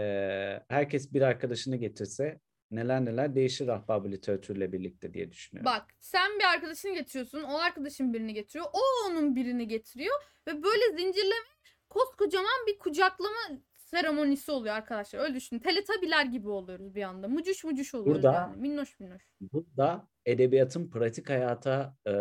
herkes 0.68 1.14
bir 1.14 1.22
arkadaşını 1.22 1.76
getirse 1.76 2.40
neler 2.72 3.06
neler 3.06 3.36
değişir 3.36 3.68
ahbab 3.68 4.06
literatürle 4.06 4.72
birlikte 4.72 5.14
diye 5.14 5.32
düşünüyorum. 5.32 5.66
Bak 5.66 5.86
sen 6.00 6.40
bir 6.40 6.44
arkadaşını 6.44 6.94
getiriyorsun. 6.94 7.44
O 7.44 7.58
arkadaşın 7.58 8.14
birini 8.14 8.34
getiriyor. 8.34 8.66
O 8.74 9.10
onun 9.10 9.36
birini 9.36 9.68
getiriyor. 9.68 10.16
Ve 10.48 10.64
böyle 10.64 10.98
zincirleme 10.98 11.46
koskocaman 11.90 12.68
bir 12.68 12.80
kucaklama 12.80 13.62
seremonisi 13.76 14.52
oluyor 14.52 14.76
arkadaşlar. 14.76 15.20
Öyle 15.20 15.36
düşünün. 15.36 15.60
Teletabiler 15.60 16.26
gibi 16.26 16.50
oluyoruz 16.50 16.96
bir 16.96 17.04
anda. 17.04 17.28
Mucuş 17.28 17.64
mucuş 17.64 17.96
oluyoruz 17.96 18.24
Burada- 18.24 18.34
yani. 18.34 18.62
Minnoş 18.62 19.00
minnoş. 19.00 19.24
Bu 19.42 19.66
da 19.78 20.08
edebiyatın 20.26 20.90
pratik 20.90 21.30
hayata 21.30 21.96
e, 22.08 22.14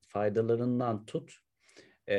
faydalarından 0.00 1.06
tut, 1.06 1.38
e, 2.08 2.14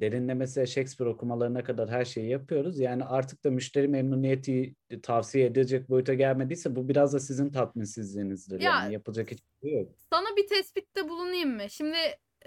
derinlemesine 0.00 0.66
Shakespeare 0.66 1.10
okumalarına 1.10 1.64
kadar 1.64 1.90
her 1.90 2.04
şeyi 2.04 2.30
yapıyoruz. 2.30 2.78
Yani 2.78 3.04
artık 3.04 3.44
da 3.44 3.50
müşteri 3.50 3.88
memnuniyeti 3.88 4.74
tavsiye 5.02 5.46
edecek 5.46 5.88
boyuta 5.90 6.14
gelmediyse 6.14 6.76
bu 6.76 6.88
biraz 6.88 7.12
da 7.12 7.20
sizin 7.20 7.50
tatminsizliğinizdir. 7.50 8.60
Ya- 8.60 8.70
Yani 8.70 8.92
yapacak 8.92 9.30
hiçbir 9.30 9.68
şey 9.68 9.78
yok. 9.80 9.88
Sana 10.12 10.36
bir 10.36 10.46
tespitte 10.48 11.08
bulunayım 11.08 11.54
mı? 11.56 11.70
Şimdi 11.70 11.96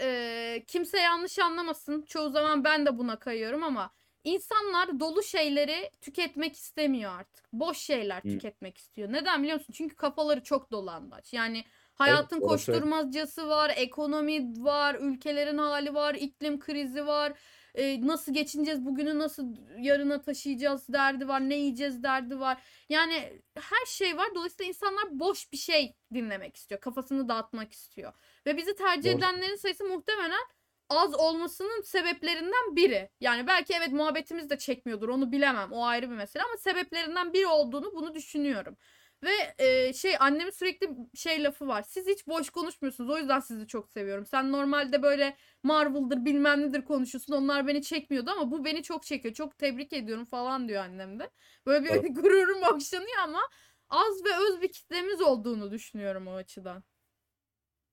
e, 0.00 0.64
kimse 0.66 0.98
yanlış 0.98 1.38
anlamasın. 1.38 2.02
Çoğu 2.02 2.30
zaman 2.30 2.64
ben 2.64 2.86
de 2.86 2.98
buna 2.98 3.18
kayıyorum 3.18 3.62
ama 3.62 3.90
insanlar 4.24 5.00
dolu 5.00 5.22
şeyleri 5.22 5.90
tüketmek 6.00 6.56
istemiyor 6.56 7.12
artık. 7.20 7.52
Boş 7.52 7.78
şeyler 7.78 8.18
Hı. 8.22 8.28
tüketmek 8.28 8.78
istiyor. 8.78 9.12
Neden 9.12 9.42
biliyor 9.42 9.58
musun? 9.58 9.72
Çünkü 9.76 9.96
kafaları 9.96 10.42
çok 10.42 10.72
dolandaç. 10.72 11.32
Yani 11.32 11.64
hayatın 11.98 12.36
öyle. 12.36 12.46
koşturmacası 12.46 13.48
var, 13.48 13.72
ekonomi 13.76 14.64
var, 14.64 14.96
ülkelerin 15.00 15.58
hali 15.58 15.94
var, 15.94 16.14
iklim 16.14 16.58
krizi 16.60 17.06
var. 17.06 17.32
E, 17.74 18.06
nasıl 18.06 18.34
geçineceğiz, 18.34 18.84
bugünü 18.84 19.18
nasıl 19.18 19.56
yarına 19.78 20.20
taşıyacağız 20.20 20.88
derdi 20.88 21.28
var, 21.28 21.40
ne 21.40 21.54
yiyeceğiz 21.54 22.02
derdi 22.02 22.40
var. 22.40 22.62
Yani 22.88 23.40
her 23.54 23.86
şey 23.86 24.16
var. 24.16 24.26
Dolayısıyla 24.34 24.68
insanlar 24.68 25.04
boş 25.18 25.52
bir 25.52 25.56
şey 25.56 25.96
dinlemek 26.14 26.56
istiyor. 26.56 26.80
Kafasını 26.80 27.28
dağıtmak 27.28 27.72
istiyor. 27.72 28.12
Ve 28.46 28.56
bizi 28.56 28.74
tercih 28.74 29.10
Doğru. 29.12 29.18
edenlerin 29.18 29.56
sayısı 29.56 29.84
muhtemelen 29.84 30.44
az 30.90 31.14
olmasının 31.14 31.82
sebeplerinden 31.82 32.76
biri. 32.76 33.10
Yani 33.20 33.46
belki 33.46 33.74
evet 33.74 33.92
muhabbetimiz 33.92 34.50
de 34.50 34.58
çekmiyordur 34.58 35.08
onu 35.08 35.32
bilemem. 35.32 35.72
O 35.72 35.84
ayrı 35.86 36.10
bir 36.10 36.16
mesele 36.16 36.42
ama 36.42 36.56
sebeplerinden 36.56 37.32
biri 37.32 37.46
olduğunu 37.46 37.92
bunu 37.94 38.14
düşünüyorum. 38.14 38.76
Ve 39.22 39.64
e, 39.64 39.92
şey 39.92 40.16
annemin 40.20 40.50
sürekli 40.50 40.88
şey 41.14 41.44
lafı 41.44 41.66
var. 41.66 41.82
Siz 41.82 42.06
hiç 42.06 42.26
boş 42.26 42.50
konuşmuyorsunuz. 42.50 43.10
O 43.10 43.18
yüzden 43.18 43.40
sizi 43.40 43.66
çok 43.66 43.90
seviyorum. 43.90 44.26
Sen 44.26 44.52
normalde 44.52 45.02
böyle 45.02 45.36
Marvel'dır 45.62 46.24
bilmem 46.24 46.62
nedir 46.62 46.84
konuşuyorsun. 46.84 47.32
Onlar 47.32 47.66
beni 47.66 47.82
çekmiyordu 47.82 48.30
ama 48.30 48.50
bu 48.50 48.64
beni 48.64 48.82
çok 48.82 49.02
çekiyor. 49.02 49.34
Çok 49.34 49.58
tebrik 49.58 49.92
ediyorum 49.92 50.24
falan 50.24 50.68
diyor 50.68 50.82
annem 50.82 51.18
de. 51.20 51.30
Böyle 51.66 51.84
bir 51.84 51.90
Evet. 51.90 52.04
gururum 52.16 52.62
okşanıyor 52.74 53.18
ama 53.22 53.40
az 53.88 54.24
ve 54.24 54.28
öz 54.48 54.62
bir 54.62 54.72
kitlemiz 54.72 55.20
olduğunu 55.20 55.70
düşünüyorum 55.70 56.26
o 56.28 56.34
açıdan. 56.34 56.84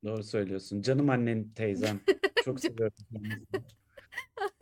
Doğru 0.04 0.24
söylüyorsun. 0.24 0.82
Canım 0.82 1.10
annen 1.10 1.54
teyzem. 1.54 2.00
Çok 2.46 2.60
seviyorum. 2.60 2.96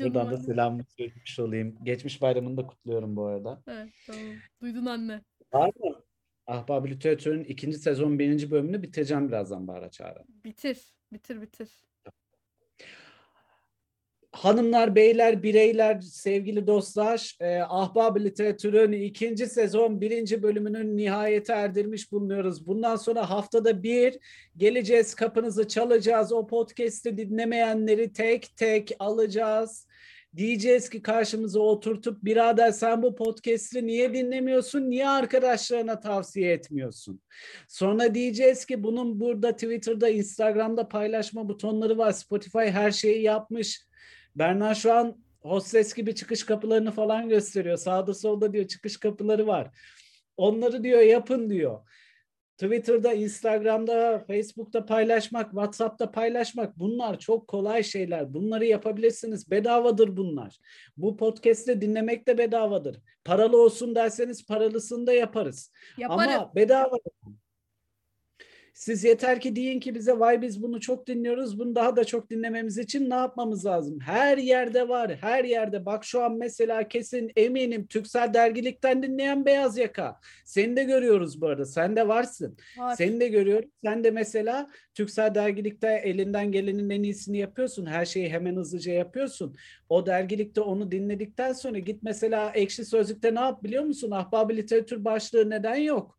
Buradan 0.00 0.30
da 0.30 0.36
selamımı 0.36 0.84
söylemiş 0.96 1.38
olayım. 1.38 1.78
Geçmiş 1.82 2.22
bayramını 2.22 2.56
da 2.56 2.66
kutluyorum 2.66 3.16
bu 3.16 3.24
arada. 3.24 3.62
Evet, 3.68 3.88
tamam. 4.06 4.34
Duydun 4.62 4.86
anne. 4.86 5.22
Var 5.52 5.72
mı? 5.80 6.04
Ahbab 6.46 6.86
Literatür'ün 6.86 7.44
ikinci 7.44 7.78
sezon 7.78 8.18
birinci 8.18 8.50
bölümünü 8.50 8.82
bitireceğim 8.82 9.28
birazdan 9.28 9.68
Bahar 9.68 9.90
Çağrı. 9.90 10.24
Bitir. 10.44 10.94
Bitir 11.12 11.42
bitir. 11.42 11.87
Hanımlar, 14.32 14.94
beyler, 14.94 15.42
bireyler, 15.42 16.00
sevgili 16.00 16.66
dostlar, 16.66 17.36
e, 17.40 17.58
Ahbab 17.58 18.16
Literatür'ün 18.16 18.92
ikinci 18.92 19.46
sezon 19.46 20.00
birinci 20.00 20.42
bölümünün 20.42 20.96
nihayete 20.96 21.52
erdirmiş 21.52 22.12
bulunuyoruz. 22.12 22.66
Bundan 22.66 22.96
sonra 22.96 23.30
haftada 23.30 23.82
bir 23.82 24.18
geleceğiz, 24.56 25.14
kapınızı 25.14 25.68
çalacağız. 25.68 26.32
O 26.32 26.46
podcast'i 26.46 27.16
dinlemeyenleri 27.16 28.12
tek 28.12 28.56
tek 28.56 28.90
alacağız. 28.98 29.86
Diyeceğiz 30.36 30.90
ki 30.90 31.02
karşımıza 31.02 31.60
oturtup 31.60 32.24
birader 32.24 32.70
sen 32.70 33.02
bu 33.02 33.14
podcast'i 33.14 33.86
niye 33.86 34.14
dinlemiyorsun? 34.14 34.90
Niye 34.90 35.08
arkadaşlarına 35.08 36.00
tavsiye 36.00 36.52
etmiyorsun? 36.52 37.20
Sonra 37.68 38.14
diyeceğiz 38.14 38.64
ki 38.64 38.82
bunun 38.82 39.20
burada 39.20 39.52
Twitter'da, 39.52 40.08
Instagram'da 40.08 40.88
paylaşma 40.88 41.48
butonları 41.48 41.98
var. 41.98 42.12
Spotify 42.12 42.58
her 42.58 42.90
şeyi 42.90 43.22
yapmış. 43.22 43.87
Berna 44.38 44.74
şu 44.74 44.92
an 44.92 45.16
hostes 45.40 45.94
gibi 45.94 46.14
çıkış 46.14 46.44
kapılarını 46.44 46.90
falan 46.90 47.28
gösteriyor. 47.28 47.76
Sağda 47.76 48.14
solda 48.14 48.52
diyor 48.52 48.66
çıkış 48.66 48.96
kapıları 48.96 49.46
var. 49.46 49.70
Onları 50.36 50.84
diyor 50.84 51.00
yapın 51.00 51.50
diyor. 51.50 51.80
Twitter'da, 52.58 53.12
Instagram'da, 53.12 54.18
Facebook'ta 54.26 54.86
paylaşmak, 54.86 55.50
WhatsApp'ta 55.50 56.10
paylaşmak 56.10 56.78
bunlar 56.78 57.18
çok 57.18 57.48
kolay 57.48 57.82
şeyler. 57.82 58.34
Bunları 58.34 58.64
yapabilirsiniz. 58.64 59.50
Bedavadır 59.50 60.16
bunlar. 60.16 60.58
Bu 60.96 61.16
podcast'te 61.16 61.80
dinlemek 61.80 62.28
de 62.28 62.38
bedavadır. 62.38 62.96
Paralı 63.24 63.62
olsun 63.62 63.94
derseniz 63.94 64.46
paralısını 64.46 65.06
da 65.06 65.12
yaparız. 65.12 65.72
Yaparım. 65.98 66.32
Ama 66.32 66.54
bedava. 66.54 66.96
Siz 68.74 69.04
yeter 69.04 69.40
ki 69.40 69.56
deyin 69.56 69.80
ki 69.80 69.94
bize 69.94 70.18
vay 70.18 70.42
biz 70.42 70.62
bunu 70.62 70.80
çok 70.80 71.06
dinliyoruz. 71.06 71.58
Bunu 71.58 71.74
daha 71.74 71.96
da 71.96 72.04
çok 72.04 72.30
dinlememiz 72.30 72.78
için 72.78 73.10
ne 73.10 73.14
yapmamız 73.14 73.66
lazım? 73.66 73.98
Her 74.00 74.38
yerde 74.38 74.88
var. 74.88 75.16
Her 75.20 75.44
yerde. 75.44 75.86
Bak 75.86 76.04
şu 76.04 76.22
an 76.22 76.38
mesela 76.38 76.88
kesin 76.88 77.32
eminim 77.36 77.86
Türksel 77.86 78.34
dergilikten 78.34 79.02
dinleyen 79.02 79.46
beyaz 79.46 79.78
yaka. 79.78 80.20
Seni 80.44 80.76
de 80.76 80.84
görüyoruz 80.84 81.40
bu 81.40 81.46
arada. 81.46 81.64
Sen 81.64 81.96
de 81.96 82.08
varsın. 82.08 82.56
Var. 82.78 82.94
Seni 82.94 83.20
de 83.20 83.28
görüyorum. 83.28 83.70
Sen 83.84 84.04
de 84.04 84.10
mesela 84.10 84.70
Türksel 84.94 85.34
dergilikte 85.34 85.88
elinden 86.04 86.52
gelenin 86.52 86.90
en 86.90 87.02
iyisini 87.02 87.38
yapıyorsun. 87.38 87.86
Her 87.86 88.04
şeyi 88.04 88.28
hemen 88.28 88.56
hızlıca 88.56 88.92
yapıyorsun. 88.92 89.56
O 89.88 90.06
dergilikte 90.06 90.60
onu 90.60 90.92
dinledikten 90.92 91.52
sonra 91.52 91.78
git 91.78 92.02
mesela 92.02 92.50
Ekşi 92.54 92.84
Sözlük'te 92.84 93.34
ne 93.34 93.40
yap 93.40 93.62
biliyor 93.62 93.84
musun? 93.84 94.10
Ahbab 94.10 94.50
literatür 94.50 95.04
başlığı 95.04 95.50
neden 95.50 95.76
yok? 95.76 96.17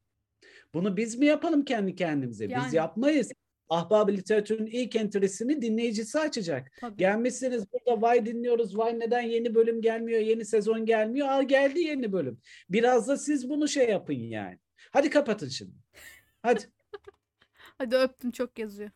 Bunu 0.74 0.98
biz 0.98 1.16
mi 1.16 1.26
yapalım 1.26 1.66
kendi 1.66 1.96
kendimize? 1.96 2.46
Biz 2.46 2.52
Yani. 2.52 2.76
yapmayız. 2.76 3.32
Ahbab 3.70 4.10
literatürün 4.10 4.66
ilk 4.66 4.96
entrisini 4.96 5.62
dinleyicisi 5.62 6.20
açacak. 6.20 6.72
Tabii. 6.82 6.98
Gelmişsiniz 6.98 7.66
burada 7.74 8.02
vay 8.02 8.26
dinliyoruz. 8.26 8.78
Vay 8.78 9.00
neden 9.00 9.22
yeni 9.22 9.56
bölüm 9.56 9.82
gelmiyor, 9.82 10.20
yeni 10.20 10.46
sezon 10.46 10.86
gelmiyor. 10.86 11.28
Al 11.28 11.44
geldi 11.44 11.80
yeni 11.80 12.12
bölüm. 12.12 12.42
Biraz 12.70 13.08
da 13.08 13.18
siz 13.18 13.50
bunu 13.50 13.68
şey 13.68 13.90
yapın 13.90 14.14
yani. 14.14 14.60
Hadi 14.92 15.10
kapatın 15.10 15.48
şimdi. 15.48 15.76
Hadi. 16.42 16.62
Hadi 17.78 17.96
öptüm 17.96 18.32
çok 18.32 18.60
yazıyor. 18.60 18.90